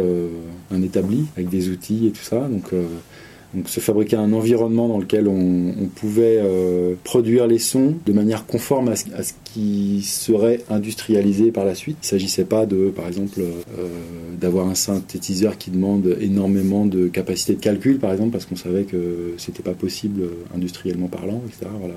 un 0.70 0.82
établi 0.82 1.26
avec 1.36 1.50
des 1.50 1.68
outils 1.68 2.06
et 2.06 2.10
tout 2.10 2.22
ça. 2.22 2.48
Donc 2.48 2.72
donc 3.54 3.68
se 3.68 3.80
fabriquer 3.80 4.16
un 4.16 4.32
environnement 4.32 4.88
dans 4.88 4.98
lequel 4.98 5.28
on, 5.28 5.88
pouvait 5.94 6.38
euh, 6.40 6.94
produire 7.04 7.46
les 7.46 7.58
sons 7.58 7.94
de 8.06 8.12
manière 8.12 8.46
conforme 8.46 8.88
à 8.88 8.96
ce, 8.96 9.04
qui 9.44 10.02
serait 10.02 10.60
industrialisé 10.70 11.50
par 11.50 11.64
la 11.64 11.74
suite. 11.74 11.96
Il 12.02 12.06
ne 12.06 12.08
s'agissait 12.08 12.44
pas 12.44 12.66
de, 12.66 12.90
par 12.90 13.08
exemple, 13.08 13.40
euh, 13.40 13.88
d'avoir 14.40 14.68
un 14.68 14.74
synthétiseur 14.76 15.58
qui 15.58 15.70
demande 15.70 16.16
énormément 16.20 16.86
de 16.86 17.08
capacité 17.08 17.54
de 17.54 17.60
calcul, 17.60 17.98
par 17.98 18.12
exemple, 18.12 18.30
parce 18.30 18.46
qu'on 18.46 18.56
savait 18.56 18.84
que 18.84 19.34
c'était 19.36 19.62
pas 19.62 19.74
possible 19.74 20.22
euh, 20.22 20.30
industriellement 20.54 21.08
parlant, 21.08 21.42
etc. 21.46 21.66
Voilà. 21.80 21.94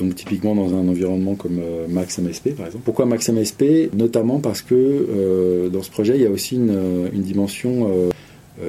Donc, 0.00 0.14
typiquement 0.16 0.54
dans 0.54 0.74
un 0.74 0.88
environnement 0.88 1.34
comme 1.34 1.60
Max 1.88 2.18
MSP, 2.18 2.56
par 2.56 2.66
exemple. 2.66 2.84
Pourquoi 2.84 3.06
Max 3.06 3.28
MSP 3.28 3.94
Notamment 3.94 4.40
parce 4.40 4.62
que 4.62 5.68
dans 5.72 5.82
ce 5.82 5.90
projet, 5.90 6.16
il 6.16 6.22
y 6.22 6.26
a 6.26 6.30
aussi 6.30 6.56
une, 6.56 7.08
une 7.12 7.22
dimension 7.22 7.88
euh, 7.90 8.10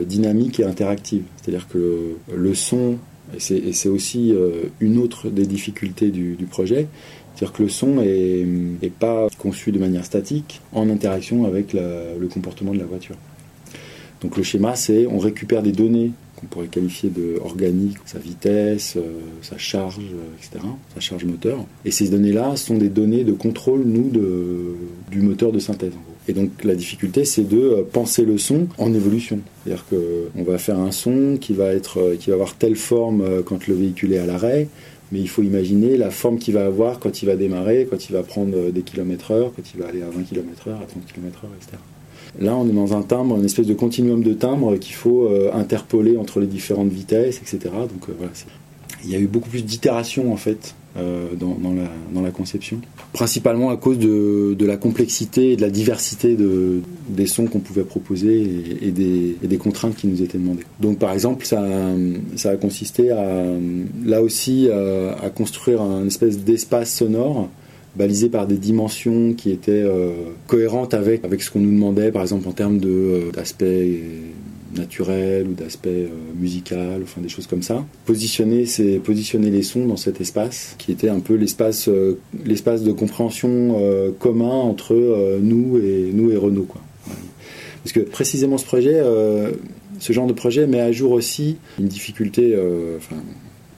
dynamique 0.05 0.59
et 0.59 0.63
interactive. 0.63 1.23
C'est-à-dire 1.37 1.67
que 1.67 2.15
le 2.33 2.53
son, 2.55 2.97
et 3.35 3.73
c'est 3.73 3.89
aussi 3.89 4.31
euh, 4.31 4.63
une 4.79 4.97
autre 4.97 5.29
des 5.29 5.45
difficultés 5.45 6.09
du, 6.09 6.35
projet, 6.49 6.87
c'est-à-dire 7.35 7.53
que 7.53 7.63
le 7.63 7.69
son 7.69 7.95
n'est 7.95 8.89
pas 8.89 9.27
conçu 9.37 9.71
de 9.71 9.79
manière 9.79 10.05
statique 10.05 10.61
en 10.71 10.89
interaction 10.89 11.45
avec 11.45 11.73
le 11.73 12.27
comportement 12.27 12.73
de 12.73 12.79
la 12.79 12.85
voiture. 12.85 13.15
Donc 14.21 14.37
le 14.37 14.43
schéma, 14.43 14.75
c'est 14.75 15.05
on 15.05 15.19
récupère 15.19 15.61
des 15.61 15.71
données 15.71 16.11
qu'on 16.35 16.47
pourrait 16.47 16.67
qualifier 16.67 17.09
de 17.09 17.39
organiques, 17.43 17.97
sa 18.05 18.19
vitesse, 18.19 18.95
euh, 18.95 19.19
sa 19.41 19.57
charge, 19.57 19.99
etc., 20.37 20.63
sa 20.93 20.99
charge 20.99 21.25
moteur. 21.25 21.65
Et 21.83 21.91
ces 21.91 22.09
données-là 22.09 22.55
sont 22.55 22.77
des 22.77 22.89
données 22.89 23.23
de 23.23 23.33
contrôle, 23.33 23.83
nous, 23.85 24.11
du 25.11 25.21
moteur 25.21 25.51
de 25.51 25.59
synthèse. 25.59 25.93
En. 25.93 26.16
Et 26.27 26.33
donc 26.33 26.63
la 26.63 26.75
difficulté, 26.75 27.25
c'est 27.25 27.47
de 27.47 27.57
euh, 27.57 27.83
penser 27.89 28.25
le 28.25 28.37
son 28.37 28.67
en 28.77 28.93
évolution. 28.93 29.39
C'est-à-dire 29.63 29.85
qu'on 29.85 30.43
va 30.43 30.57
faire 30.57 30.77
un 30.77 30.91
son 30.91 31.37
qui 31.39 31.53
va, 31.53 31.73
être, 31.73 31.99
euh, 31.99 32.15
qui 32.15 32.29
va 32.29 32.35
avoir 32.35 32.55
telle 32.55 32.75
forme 32.75 33.21
euh, 33.21 33.41
quand 33.43 33.67
le 33.67 33.75
véhicule 33.75 34.13
est 34.13 34.17
à 34.17 34.25
l'arrêt, 34.25 34.67
mais 35.11 35.19
il 35.19 35.29
faut 35.29 35.41
imaginer 35.41 35.95
la 35.95 36.09
forme 36.09 36.37
qu'il 36.37 36.53
va 36.53 36.65
avoir 36.65 36.99
quand 36.99 37.21
il 37.21 37.27
va 37.27 37.37
démarrer, 37.37 37.87
quand 37.89 38.09
il 38.09 38.13
va 38.13 38.23
prendre 38.23 38.71
des 38.71 38.81
kilomètres 38.81 39.31
heure, 39.31 39.53
quand 39.55 39.63
il 39.73 39.81
va 39.81 39.87
aller 39.87 40.01
à 40.01 40.09
20 40.09 40.23
km 40.23 40.67
heure, 40.67 40.81
à 40.81 40.85
30 40.85 41.05
km 41.05 41.45
heure, 41.45 41.51
etc. 41.55 41.77
Là, 42.41 42.57
on 42.57 42.67
est 42.67 42.73
dans 42.73 42.93
un 42.93 43.03
timbre, 43.03 43.37
une 43.37 43.45
espèce 43.45 43.67
de 43.67 43.73
continuum 43.73 44.21
de 44.21 44.33
timbres 44.33 44.75
qu'il 44.75 44.95
faut 44.95 45.29
interpoler 45.53 46.17
entre 46.17 46.41
les 46.41 46.45
différentes 46.45 46.89
vitesses, 46.89 47.37
etc. 47.37 47.59
Donc 47.73 48.13
voilà, 48.17 48.33
il 49.03 49.11
y 49.11 49.15
a 49.15 49.19
eu 49.19 49.27
beaucoup 49.27 49.49
plus 49.49 49.63
d'itérations 49.63 50.31
en 50.33 50.37
fait 50.37 50.75
euh, 50.97 51.27
dans, 51.35 52.21
la, 52.21 52.31
conception. 52.31 52.81
Principalement 53.13 53.69
à 53.69 53.77
cause 53.77 53.99
de, 53.99 54.65
la 54.65 54.77
complexité 54.77 55.51
et 55.51 55.55
de 55.55 55.61
la 55.61 55.69
diversité 55.69 56.35
de, 56.35 56.81
des 57.09 57.27
sons 57.27 57.45
qu'on 57.45 57.59
pouvait 57.59 57.83
proposer 57.83 58.79
et, 58.81 58.91
des, 58.91 59.57
contraintes 59.57 59.95
qui 59.95 60.07
nous 60.07 60.21
étaient 60.23 60.37
demandées. 60.39 60.65
Donc 60.79 60.97
par 60.97 61.11
exemple, 61.11 61.45
ça, 61.45 61.63
ça 62.35 62.51
a 62.51 62.55
consisté 62.55 63.11
à, 63.11 63.45
là 64.05 64.21
aussi 64.23 64.69
à, 64.71 65.29
construire 65.29 65.81
un 65.81 66.07
espèce 66.07 66.39
d'espace 66.39 66.93
sonore 66.93 67.49
balisé 67.97 68.29
par 68.29 68.47
des 68.47 68.57
dimensions 68.57 69.33
qui 69.33 69.51
étaient 69.51 69.71
euh, 69.71 70.11
cohérentes 70.45 70.93
avec, 70.93 71.25
avec 71.25 71.41
ce 71.41 71.51
qu'on 71.51 71.59
nous 71.59 71.71
demandait, 71.71 72.11
par 72.11 72.21
exemple 72.21 72.47
en 72.47 72.51
termes 72.51 72.79
euh, 72.85 73.31
d'aspect 73.31 74.01
naturel 74.77 75.47
ou 75.47 75.53
d'aspect 75.53 75.89
euh, 75.89 76.09
musical, 76.35 77.01
enfin 77.03 77.21
des 77.21 77.29
choses 77.29 77.47
comme 77.47 77.61
ça. 77.61 77.85
Positionner, 78.05 78.65
c'est 78.65 78.99
positionner 78.99 79.49
les 79.49 79.63
sons 79.63 79.85
dans 79.85 79.97
cet 79.97 80.21
espace 80.21 80.75
qui 80.77 80.91
était 80.91 81.09
un 81.09 81.19
peu 81.19 81.35
l'espace, 81.35 81.87
euh, 81.87 82.19
l'espace 82.45 82.83
de 82.83 82.91
compréhension 82.91 83.77
euh, 83.79 84.11
commun 84.17 84.49
entre 84.49 84.95
nous 85.41 85.77
et 85.77 86.11
nous 86.13 86.31
et 86.31 86.37
Renault, 86.37 86.65
quoi. 86.67 86.81
Parce 87.83 87.93
que 87.93 87.99
précisément 88.01 88.57
ce 88.57 88.65
projet, 88.65 89.01
ce 89.99 90.11
genre 90.11 90.27
de 90.27 90.33
projet 90.33 90.67
met 90.67 90.81
à 90.81 90.91
jour 90.91 91.13
aussi 91.13 91.55
une 91.79 91.87
difficulté, 91.87 92.53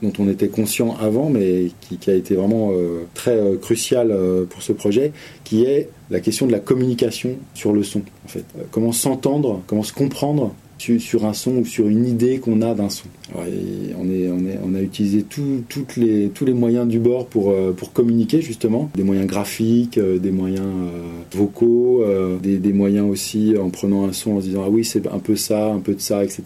dont 0.02 0.14
on 0.18 0.28
était 0.28 0.48
conscient 0.48 0.98
avant, 1.00 1.30
mais 1.30 1.68
qui, 2.00 2.10
a 2.10 2.16
été 2.16 2.34
vraiment 2.34 2.72
très 3.14 3.40
cruciale 3.62 4.16
pour 4.50 4.64
ce 4.64 4.72
projet, 4.72 5.12
qui 5.44 5.64
est 5.64 5.90
la 6.10 6.22
question 6.22 6.48
de 6.48 6.52
la 6.52 6.60
communication 6.60 7.36
sur 7.54 7.72
le 7.72 7.84
son. 7.84 8.02
En 8.26 8.30
fait, 8.30 8.46
comment 8.72 8.94
s'entendre, 8.94 9.62
comment 9.68 9.84
se 9.84 9.94
comprendre 9.94 10.56
sur 10.80 11.26
un 11.26 11.34
son 11.34 11.58
ou 11.58 11.65
sur 11.65 11.88
une 11.88 12.06
idée 12.06 12.39
qu'on 12.39 12.62
a 12.62 12.74
d'un 12.74 12.89
son. 12.89 13.08
On, 13.36 14.76
a 14.76 14.82
utilisé 14.82 15.24
tous 15.24 16.46
les 16.46 16.54
moyens 16.54 16.88
du 16.88 17.00
bord 17.00 17.26
pour, 17.28 17.52
euh, 17.52 17.76
communiquer 17.94 18.42
justement, 18.42 18.89
des 18.96 19.04
moyens 19.04 19.28
graphiques, 19.28 19.98
euh, 19.98 20.20
des 20.20 20.32
moyens 20.32 20.62
euh, 20.62 21.38
vocaux, 21.38 22.04
des, 22.42 22.74
moyens 22.74 23.10
aussi 23.10 23.56
en 23.60 23.70
prenant 23.70 24.06
un 24.06 24.13
son 24.13 24.34
en 24.34 24.42
se 24.42 24.46
disant 24.48 24.63
ah 24.65 24.70
oui 24.70 24.86
c'est 24.86 25.08
un 25.08 25.20
peu 25.20 25.36
ça, 25.36 25.72
un 25.72 25.80
peu 25.80 25.94
de 25.94 26.02
ça, 26.02 26.24
etc. 26.24 26.44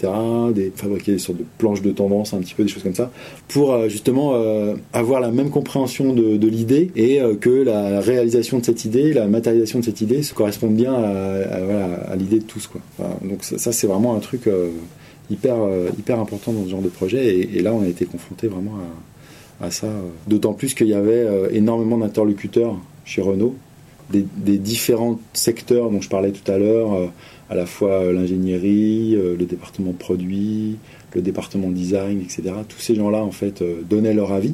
Fabriquer 0.76 1.14
des 1.14 1.18
sortes 1.20 1.40
de 1.40 1.46
planches 1.58 1.82
de 1.82 1.92
tendance, 1.92 2.34
un 2.34 2.40
petit 2.40 2.54
peu 2.54 2.64
des 2.64 2.70
choses 2.70 2.84
comme 2.84 2.96
ça, 2.96 3.12
pour 3.48 3.90
justement 3.90 4.34
avoir 4.94 5.20
la 5.20 5.32
même 5.32 5.50
compréhension 5.50 6.14
de, 6.14 6.48
l'idée 6.48 6.92
et 6.96 7.20
que 7.40 7.50
la 7.50 8.00
réalisation 8.00 8.60
de 8.60 8.66
cette 8.66 8.86
idée, 8.86 9.14
la 9.14 9.28
matérialisation 9.28 9.80
de 9.80 9.86
cette 9.86 10.02
idée 10.02 10.24
se 10.24 10.34
corresponde 10.34 10.76
bien 10.76 10.94
à, 10.94 12.16
l'idée 12.16 12.40
de 12.40 12.46
tous. 12.46 12.70
Donc 13.24 13.44
ça, 13.44 13.72
c'est 13.72 13.88
vraiment 13.88 14.16
un 14.16 14.20
truc 14.20 14.48
hyper, 15.34 15.56
euh, 15.60 15.90
hyper 15.98 16.20
important 16.20 16.54
dans 16.54 16.64
ce 16.64 16.70
genre 16.70 16.82
de 16.82 16.90
projet. 16.90 17.40
Et, 17.40 17.62
là, 17.62 17.74
on 17.74 17.82
a 17.82 17.88
été 17.88 18.06
confronté 18.06 18.48
vraiment 18.48 18.78
à, 19.62 19.72
ça. 19.72 19.88
D'autant 20.28 20.54
plus 20.54 20.74
qu'il 20.74 20.88
y 20.88 20.94
avait 20.94 21.12
euh, 21.12 21.50
énormément 21.52 21.98
d'interlocuteurs 21.98 22.78
chez 23.06 23.22
Renault, 23.22 23.56
des, 24.10 24.58
différents 24.58 25.20
secteurs 25.34 25.90
dont 25.90 26.02
je 26.02 26.10
parlais 26.10 26.32
tout 26.32 26.50
à 26.52 26.58
l'heure, 26.58 27.10
à 27.50 27.56
la 27.56 27.66
fois 27.66 28.12
l'ingénierie, 28.12 29.16
le 29.16 29.46
département 29.46 29.92
produit, 29.92 30.78
le 31.16 31.22
département 31.22 31.70
design, 31.70 32.22
etc. 32.22 32.54
Tous 32.68 32.80
ces 32.80 32.96
gens-là, 32.96 33.24
en 33.24 33.32
fait, 33.32 33.64
donnaient 33.90 34.14
leur 34.14 34.32
avis, 34.32 34.54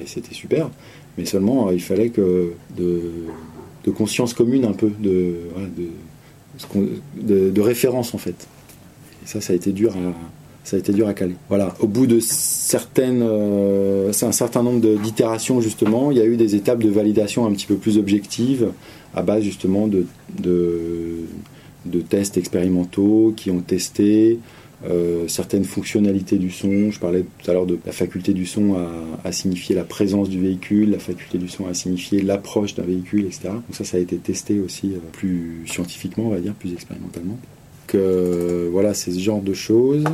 et 0.00 0.06
c'était 0.06 0.34
super. 0.34 0.70
Mais 1.18 1.24
seulement, 1.24 1.72
il 1.72 1.82
fallait 1.82 2.10
que 2.10 2.52
de, 2.76 3.00
de, 3.84 3.90
conscience 3.90 4.32
commune 4.32 4.64
un 4.64 4.74
peu, 4.74 4.90
de, 5.00 5.34
de, 7.16 7.50
de 7.50 7.60
référence, 7.60 8.14
en 8.14 8.18
fait 8.18 8.46
ça, 9.24 9.40
ça 9.40 9.52
a 9.52 9.56
été 9.56 9.72
dur 9.72 9.94
ça 10.62 10.76
a 10.76 10.78
été 10.78 10.92
dur 10.92 11.08
à 11.08 11.14
caler. 11.14 11.36
Voilà, 11.48 11.74
au 11.80 11.86
bout 11.86 12.06
de 12.06 12.20
certaines, 12.20 13.26
c'est 14.12 14.26
un 14.26 14.32
certain 14.32 14.62
nombre 14.62 14.86
d'itérations 15.02 15.60
justement, 15.60 16.10
il 16.10 16.18
y 16.18 16.20
a 16.20 16.26
eu 16.26 16.36
des 16.36 16.54
étapes 16.54 16.82
de 16.82 16.90
validation 16.90 17.46
un 17.46 17.52
petit 17.52 17.66
peu 17.66 17.76
plus 17.76 17.96
objectives 17.96 18.68
à 19.14 19.22
base 19.22 19.42
justement 19.42 19.88
de, 19.88 20.06
de 20.38 22.00
tests 22.00 22.36
expérimentaux 22.36 23.32
qui 23.36 23.50
ont 23.50 23.60
testé 23.60 24.38
euh, 24.88 25.28
certaines 25.28 25.64
fonctionnalités 25.64 26.38
du 26.38 26.50
son. 26.50 26.90
Je 26.90 26.98
parlais 26.98 27.24
tout 27.38 27.50
à 27.50 27.54
l'heure 27.54 27.66
de 27.66 27.78
la 27.84 27.92
faculté 27.92 28.32
du 28.32 28.46
son 28.46 28.76
à, 29.24 29.32
signifier 29.32 29.74
la 29.74 29.84
présence 29.84 30.30
du 30.30 30.40
véhicule, 30.40 30.90
la 30.90 30.98
faculté 30.98 31.36
du 31.36 31.48
son 31.48 31.66
à 31.66 31.74
signifier 31.74 32.22
l'approche 32.22 32.74
d'un 32.74 32.84
véhicule, 32.84 33.26
etc. 33.26 33.48
Donc 33.50 33.62
ça, 33.72 33.84
ça 33.84 33.98
a 33.98 34.00
été 34.00 34.16
testé 34.16 34.58
aussi 34.58 34.94
euh, 34.94 34.98
plus 35.12 35.64
scientifiquement, 35.66 36.24
on 36.28 36.30
va 36.30 36.40
dire, 36.40 36.54
plus 36.54 36.72
expérimentalement. 36.72 37.38
Voilà, 37.94 38.94
c'est 38.94 39.10
ce 39.12 39.18
genre 39.18 39.42
de 39.42 39.52
choses. 39.52 40.04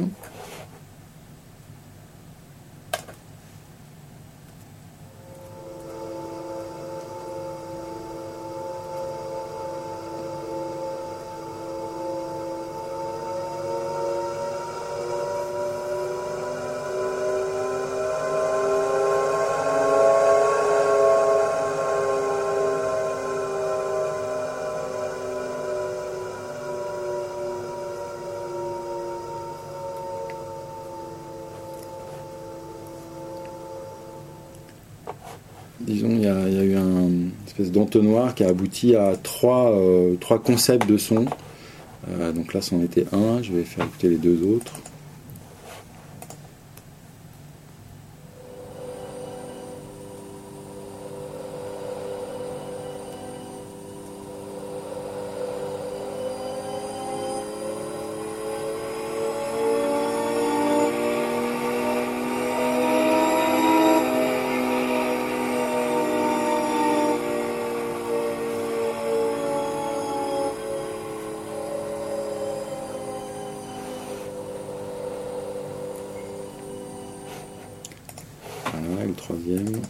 D'entonnoir 37.70 38.35
qui 38.35 38.44
a 38.44 38.48
abouti 38.48 38.94
à 38.94 39.16
trois, 39.16 39.72
euh, 39.72 40.14
concepts 40.44 40.87
de 40.88 40.96
son. 40.96 41.26
Euh, 42.09 42.33
donc 42.33 42.55
là, 42.55 42.61
c'en 42.61 42.81
était 42.83 43.07
un, 43.12 43.42
je 43.42 43.52
vais 43.52 43.64
faire 43.64 43.85
écouter 43.85 44.09
les 44.09 44.16
deux 44.16 44.40
autres. 44.42 44.72
Le 79.04 79.14
troisième. 79.14 79.80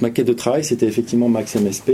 Maquette 0.00 0.26
de 0.26 0.32
travail, 0.32 0.64
c'était 0.64 0.86
effectivement 0.86 1.28
Max 1.28 1.56
MSP. 1.56 1.92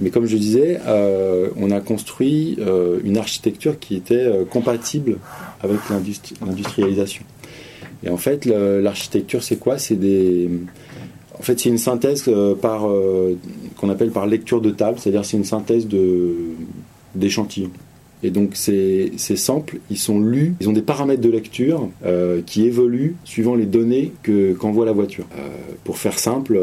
Mais 0.00 0.10
comme 0.10 0.26
je 0.26 0.36
disais, 0.36 0.80
euh, 0.86 1.48
on 1.56 1.70
a 1.70 1.80
construit 1.80 2.56
euh, 2.60 3.00
une 3.04 3.16
architecture 3.16 3.78
qui 3.78 3.96
était 3.96 4.14
euh, 4.14 4.44
compatible 4.44 5.18
avec 5.60 5.78
l'industrialisation. 5.90 7.24
Et 8.04 8.10
en 8.10 8.16
fait, 8.16 8.44
l'architecture, 8.44 9.42
c'est 9.42 9.56
quoi? 9.56 9.76
C'est 9.76 9.96
des, 9.96 10.48
en 11.36 11.42
fait, 11.42 11.58
c'est 11.58 11.68
une 11.68 11.78
synthèse 11.78 12.30
par 12.62 12.86
qu'on 13.76 13.90
appelle 13.90 14.12
par 14.12 14.28
lecture 14.28 14.60
de 14.60 14.70
table, 14.70 15.00
c'est-à-dire 15.00 15.24
c'est 15.24 15.36
une 15.36 15.42
synthèse 15.42 15.88
d'échantillons. 17.16 17.72
Et 18.22 18.30
donc 18.30 18.50
ces, 18.54 19.12
ces, 19.16 19.34
samples, 19.34 19.78
ils 19.90 19.98
sont 19.98 20.20
lus, 20.20 20.54
ils 20.60 20.68
ont 20.68 20.72
des 20.72 20.82
paramètres 20.82 21.22
de 21.22 21.28
lecture 21.28 21.88
qui 22.46 22.66
évoluent 22.66 23.16
suivant 23.24 23.56
les 23.56 23.66
données 23.66 24.12
que 24.22 24.52
qu'envoie 24.52 24.86
la 24.86 24.92
voiture. 24.92 25.26
pour 25.82 25.98
faire 25.98 26.20
simple, 26.20 26.56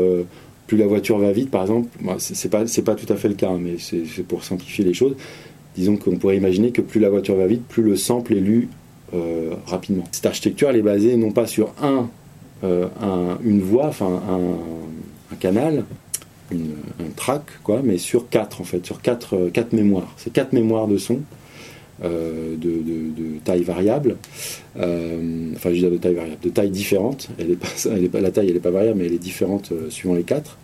plus 0.68 0.78
la 0.78 0.88
voiture 0.88 1.18
va 1.20 1.32
vite, 1.32 1.52
par 1.52 1.62
exemple, 1.62 1.90
c'est 2.18 2.50
pas 2.50 2.64
pas 2.64 2.96
tout 2.96 3.12
à 3.12 3.16
fait 3.16 3.28
le 3.28 3.36
cas, 3.36 3.50
hein, 3.50 3.60
mais 3.62 3.76
c'est 3.78 4.24
pour 4.24 4.44
simplifier 4.44 4.84
les 4.84 4.94
choses. 4.94 5.16
Disons 5.76 5.98
qu'on 5.98 6.16
pourrait 6.18 6.38
imaginer 6.38 6.72
que 6.72 6.82
plus 6.82 7.00
la 7.00 7.10
voiture 7.10 7.36
va 7.36 7.48
vite, 7.48 7.64
plus 7.68 7.84
le 7.84 7.96
sample 7.96 8.34
est 8.34 8.40
lu 8.40 8.70
euh, 9.14 9.54
rapidement. 9.68 10.06
Cette 10.12 10.26
architecture, 10.26 10.70
elle 10.70 10.78
est 10.78 10.82
basée 10.82 11.16
non 11.18 11.32
pas 11.32 11.46
sur 11.46 11.74
un, 11.82 12.10
euh, 12.64 12.88
une 13.44 13.62
voie, 13.62 13.88
enfin 13.88 14.22
un, 14.30 15.36
canal, 15.36 15.84
un 16.52 17.10
track, 17.16 17.44
quoi, 17.64 17.82
mais 17.84 17.98
sur 17.98 18.30
quatre 18.30 18.62
en 18.62 18.64
fait, 18.64 18.86
sur 18.86 19.02
quatre, 19.02 19.36
euh, 19.36 19.50
quatre 19.50 19.74
mémoires. 19.74 20.14
C'est 20.18 20.32
quatre 20.32 20.54
mémoires 20.54 20.88
de 20.88 20.98
son 20.98 21.20
euh, 22.04 22.58
de, 22.58 23.40
taille 23.46 23.64
variable, 23.64 24.18
euh, 24.78 25.52
enfin 25.56 25.70
je 25.70 25.76
dire 25.76 25.92
de 25.92 25.98
taille 25.98 26.16
variable, 26.16 26.42
de 26.44 26.50
taille 26.50 26.70
différente. 26.70 27.30
La 28.14 28.32
taille 28.32 28.48
elle 28.48 28.54
n'est 28.56 28.60
pas 28.60 28.72
variable, 28.72 29.00
mais 29.00 29.06
elle 29.06 29.14
est 29.14 29.18
différente 29.18 29.72
euh, 29.72 29.90
suivant 29.90 30.14
les 30.14 30.24
quatre. 30.24 30.58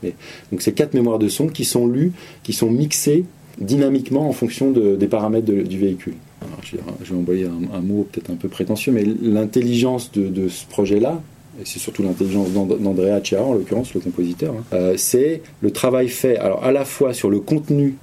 Donc 0.52 0.62
c'est 0.62 0.74
quatre 0.74 0.94
mémoires 0.94 1.20
de 1.20 1.30
son 1.30 1.48
qui 1.48 1.64
sont 1.64 1.88
lues, 1.88 2.12
qui 2.44 2.52
sont 2.52 2.70
mixées 2.70 3.24
dynamiquement 3.60 4.28
en 4.28 4.34
fonction 4.34 4.72
des 4.72 5.08
paramètres 5.08 5.46
du 5.46 5.78
véhicule. 5.78 6.16
je, 6.64 6.76
vais 6.76 7.16
envoyer 7.16 7.46
un, 7.46 7.82
mot 7.82 8.08
peut-être 8.12 8.32
un 8.32 8.36
peu 8.36 8.50
prétentieux, 8.50 8.92
mais 8.92 9.06
l'intelligence 9.22 10.12
de, 10.12 10.50
ce 10.50 10.66
projet-là, 10.66 11.22
et 11.62 11.66
c'est 11.66 11.80
surtout 11.80 12.04
l'intelligence 12.04 12.50
d'Andrea 12.52 13.22
Chiara 13.24 13.46
en 13.46 13.54
l'occurrence, 13.54 13.94
le 13.94 14.02
compositeur, 14.02 14.56
hein, 14.74 14.94
c'est 14.98 15.44
le 15.62 15.72
travail 15.72 16.10
fait 16.10 16.38
alors 16.38 16.64
à 16.64 16.72
la 16.72 16.84
fois 16.84 17.14
sur 17.14 17.30
le 17.30 17.40
contenu 17.40 17.96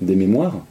des 0.00 0.16
mémoires, 0.16 0.64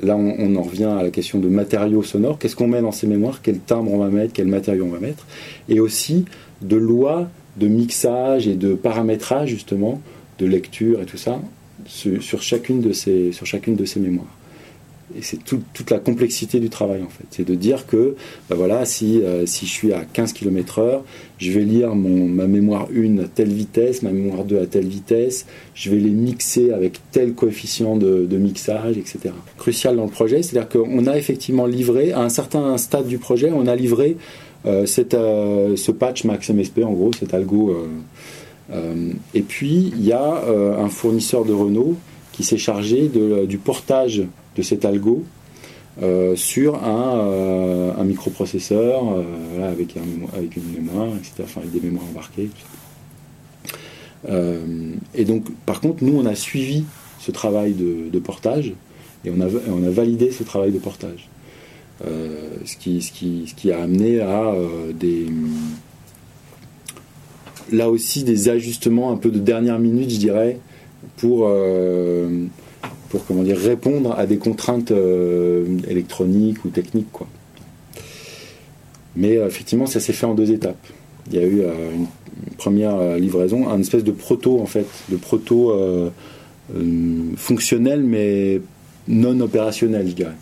Là, 0.00 0.16
on, 0.16 0.56
en 0.56 0.62
revient 0.62 0.84
à 0.84 1.02
la 1.02 1.10
question 1.10 1.38
de 1.38 1.48
matériaux 1.48 2.02
sonores. 2.02 2.38
Qu'est-ce 2.38 2.56
qu'on 2.56 2.66
met 2.66 2.80
dans 2.80 2.92
ces 2.92 3.06
mémoires? 3.06 3.40
Quel 3.42 3.58
timbre 3.58 3.92
on 3.92 3.98
va 3.98 4.08
mettre? 4.08 4.32
Quel 4.32 4.46
matériau 4.46 4.86
on 4.86 4.90
va 4.90 5.00
mettre? 5.00 5.26
Et 5.68 5.80
aussi 5.80 6.24
de 6.62 6.76
lois 6.76 7.28
de 7.58 7.68
mixage 7.68 8.48
et 8.48 8.54
de 8.54 8.74
paramétrage, 8.74 9.50
justement, 9.50 10.00
de 10.38 10.46
lecture 10.46 11.02
et 11.02 11.04
tout 11.04 11.18
ça, 11.18 11.40
sur 11.84 12.42
chacune 12.42 12.80
de 12.80 12.92
ces, 12.92 13.32
sur 13.32 13.44
chacune 13.44 13.76
de 13.76 13.84
ces 13.84 14.00
mémoires 14.00 14.34
c'est 15.20 15.38
toute 15.44 15.90
la 15.90 15.98
complexité 15.98 16.60
du 16.60 16.70
travail 16.70 17.02
en 17.02 17.08
fait. 17.08 17.24
C'est 17.30 17.46
de 17.46 17.54
dire 17.54 17.86
que 17.86 18.16
ben 18.48 18.56
voilà, 18.56 18.84
si, 18.84 19.22
euh, 19.22 19.46
si 19.46 19.66
je 19.66 19.70
suis 19.70 19.92
à 19.92 20.04
15 20.04 20.32
km/h, 20.32 21.00
je 21.38 21.52
vais 21.52 21.64
lire 21.64 21.94
ma 21.94 22.46
mémoire 22.46 22.88
1 22.94 23.18
à 23.18 23.28
telle 23.28 23.52
vitesse, 23.52 24.02
ma 24.02 24.10
mémoire 24.10 24.44
2 24.44 24.60
à 24.60 24.66
telle 24.66 24.86
vitesse, 24.86 25.46
je 25.74 25.90
vais 25.90 25.96
les 25.96 26.10
mixer 26.10 26.72
avec 26.72 26.98
tel 27.10 27.34
coefficient 27.34 27.96
de, 27.96 28.36
mixage, 28.36 28.96
etc. 28.98 29.34
Crucial 29.58 29.96
dans 29.96 30.04
le 30.04 30.10
projet, 30.10 30.42
c'est-à-dire 30.42 30.68
qu'on 30.68 31.06
a 31.06 31.16
effectivement 31.16 31.66
livré, 31.66 32.12
à 32.12 32.20
un 32.20 32.28
certain 32.28 32.76
stade 32.78 33.06
du 33.06 33.18
projet, 33.18 33.50
on 33.52 33.66
a 33.66 33.76
livré 33.76 34.16
euh, 34.66 34.86
euh, 35.14 35.76
ce 35.76 35.90
patch 35.92 36.24
Max 36.24 36.50
MSP, 36.50 36.80
en 36.84 36.92
gros, 36.92 37.12
cet 37.12 37.34
algo. 37.34 37.76
et 39.34 39.42
puis, 39.42 39.92
il 39.96 40.04
y 40.04 40.12
a 40.12 40.44
un 40.78 40.88
fournisseur 40.88 41.44
de 41.44 41.52
Renault 41.52 41.96
qui 42.32 42.44
s'est 42.44 42.58
chargé 42.58 43.10
du 43.46 43.58
portage 43.58 44.22
de 44.56 44.62
cet 44.62 44.84
algo 44.84 45.24
euh, 46.00 46.36
sur 46.36 46.82
un, 46.82 47.18
euh, 47.18 48.02
microprocesseur 48.02 49.02
euh, 49.12 49.70
avec 49.70 49.94
une 49.94 50.72
mémoire, 50.72 51.08
etc., 51.08 51.42
enfin 51.42 51.60
avec 51.60 51.72
des 51.72 51.80
mémoires 51.80 52.06
embarquées. 52.10 52.48
et 55.14 55.24
donc, 55.24 55.44
par 55.66 55.80
contre, 55.80 56.02
nous, 56.02 56.16
on 56.16 56.24
a 56.24 56.34
suivi 56.34 56.84
ce 57.18 57.30
travail 57.30 57.74
de, 57.74 58.18
portage 58.20 58.72
et 59.24 59.30
on 59.30 59.40
a, 59.40 59.48
on 59.68 59.84
a 59.84 59.90
validé 59.90 60.30
ce 60.30 60.44
travail 60.44 60.72
de 60.72 60.78
portage. 60.78 61.28
ce, 62.02 62.76
qui, 62.78 63.02
ce, 63.02 63.12
qui, 63.12 63.44
ce 63.48 63.54
qui 63.54 63.70
a 63.70 63.82
amené 63.82 64.20
à 64.20 64.54
des 64.94 65.26
là 67.70 67.90
aussi 67.90 68.24
des 68.24 68.48
ajustements 68.48 69.12
un 69.12 69.16
peu 69.16 69.30
de 69.30 69.38
dernière 69.38 69.78
minute, 69.78 70.10
je 70.10 70.18
dirais, 70.18 70.58
pour 71.16 71.48
pour 73.08 73.24
comment 73.26 73.42
dire 73.42 73.58
répondre 73.58 74.14
à 74.18 74.26
des 74.26 74.38
contraintes 74.38 74.90
euh, 74.90 75.78
électroniques 75.88 76.64
ou 76.64 76.68
techniques 76.68 77.10
quoi. 77.12 77.26
Mais 79.14 79.34
effectivement, 79.34 79.84
ça 79.84 80.00
s'est 80.00 80.14
fait 80.14 80.24
en 80.24 80.34
deux 80.34 80.52
étapes. 80.52 80.86
Il 81.30 81.34
y 81.34 81.38
a 81.38 81.46
eu 81.46 81.60
une, 81.60 82.06
première 82.56 83.18
livraison, 83.18 83.68
un 83.68 83.78
espèce 83.78 84.04
de 84.04 84.10
proto 84.10 84.58
en 84.58 84.64
fait, 84.64 84.86
de 85.10 85.16
proto 85.16 85.78
fonctionnel 87.36 88.02
mais 88.02 88.62
non 89.08 89.38
opérationnel, 89.40 90.08
je 90.08 90.14
dirais. 90.14 90.36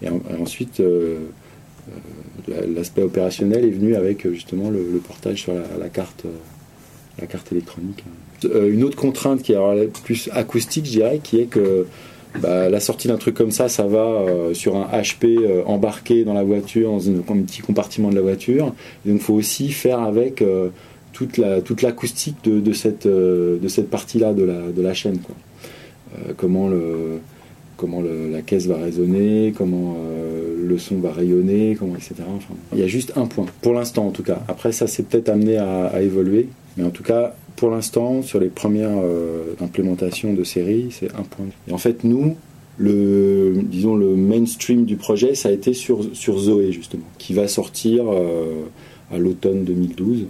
Et, 0.00 0.08
ensuite, 0.40 0.82
l'aspect 2.48 3.02
opérationnel 3.02 3.66
est 3.66 3.70
venu 3.70 3.94
avec 3.96 4.26
justement 4.32 4.70
le, 4.70 5.00
portage 5.06 5.42
sur 5.42 5.52
la, 5.52 5.88
carte, 5.90 6.24
la 7.18 7.26
carte 7.26 7.52
électronique. 7.52 8.02
Une 8.44 8.84
autre 8.84 8.96
contrainte 8.96 9.42
qui 9.42 9.52
est 9.52 10.02
plus 10.04 10.28
acoustique, 10.32 10.86
je 10.86 10.90
dirais, 10.90 11.20
qui 11.22 11.40
est 11.40 11.46
que 11.46 11.86
bah, 12.40 12.68
la 12.68 12.80
sortie 12.80 13.08
d'un 13.08 13.16
truc 13.16 13.34
comme 13.34 13.50
ça, 13.50 13.68
ça 13.68 13.86
va 13.86 13.98
euh, 13.98 14.54
sur 14.54 14.76
un 14.76 14.86
HP 15.00 15.38
euh, 15.38 15.62
embarqué 15.64 16.24
dans 16.24 16.34
la 16.34 16.42
voiture, 16.42 16.90
dans 16.90 17.08
un, 17.08 17.42
petit 17.42 17.62
compartiment 17.62 18.10
de 18.10 18.14
la 18.14 18.20
voiture. 18.20 18.66
Donc, 19.04 19.16
il 19.16 19.18
faut 19.18 19.34
aussi 19.34 19.70
faire 19.70 20.00
avec 20.00 20.42
euh, 20.42 20.68
toute 21.12 21.38
la 21.38 21.60
toute 21.60 21.82
l'acoustique 21.82 22.36
de, 22.44 22.60
de, 22.60 22.72
cette 22.72 23.06
de 23.06 23.68
cette 23.68 23.88
partie-là 23.88 24.34
de 24.34 24.44
la 24.44 24.70
de 24.70 24.82
la 24.82 24.92
chaîne. 24.92 25.18
Quoi. 25.18 25.34
comment 26.36 26.68
le 26.68 27.20
comment 27.78 28.02
la 28.02 28.42
caisse 28.42 28.66
va 28.66 28.76
résonner, 28.76 29.54
comment 29.56 29.96
le 30.62 30.78
son 30.78 30.96
va 30.96 31.12
rayonner, 31.12 31.76
comment 31.78 31.94
etc. 31.94 32.16
Il 32.72 32.78
y 32.78 32.82
a 32.82 32.86
juste 32.86 33.12
un 33.16 33.26
point, 33.26 33.46
pour 33.62 33.72
l'instant 33.72 34.06
en 34.06 34.10
tout 34.10 34.22
cas. 34.22 34.42
Après, 34.48 34.72
ça 34.72 34.86
s'est 34.86 35.04
peut-être 35.04 35.30
amené 35.30 35.56
à, 35.56 35.86
à 35.86 36.00
évoluer, 36.02 36.48
mais 36.76 36.84
en 36.84 36.90
tout 36.90 37.02
cas, 37.02 37.34
pour 37.56 37.70
l'instant, 37.70 38.22
sur 38.22 38.38
les 38.38 38.48
premières 38.48 38.98
euh, 39.02 39.54
implémentations 39.60 40.34
de 40.34 40.44
série, 40.44 40.88
c'est 40.90 41.10
un 41.14 41.22
point. 41.22 41.46
Et 41.68 41.72
en 41.72 41.78
fait, 41.78 42.04
nous, 42.04 42.36
le, 42.76 43.62
disons, 43.62 43.96
le 43.96 44.14
mainstream 44.14 44.84
du 44.84 44.96
projet, 44.96 45.34
ça 45.34 45.48
a 45.48 45.52
été 45.52 45.72
sur, 45.72 46.04
sur 46.14 46.38
Zoé, 46.38 46.72
justement, 46.72 47.06
qui 47.18 47.32
va 47.32 47.48
sortir 47.48 48.04
euh, 48.08 48.64
à 49.10 49.18
l'automne 49.18 49.64
2012. 49.64 50.26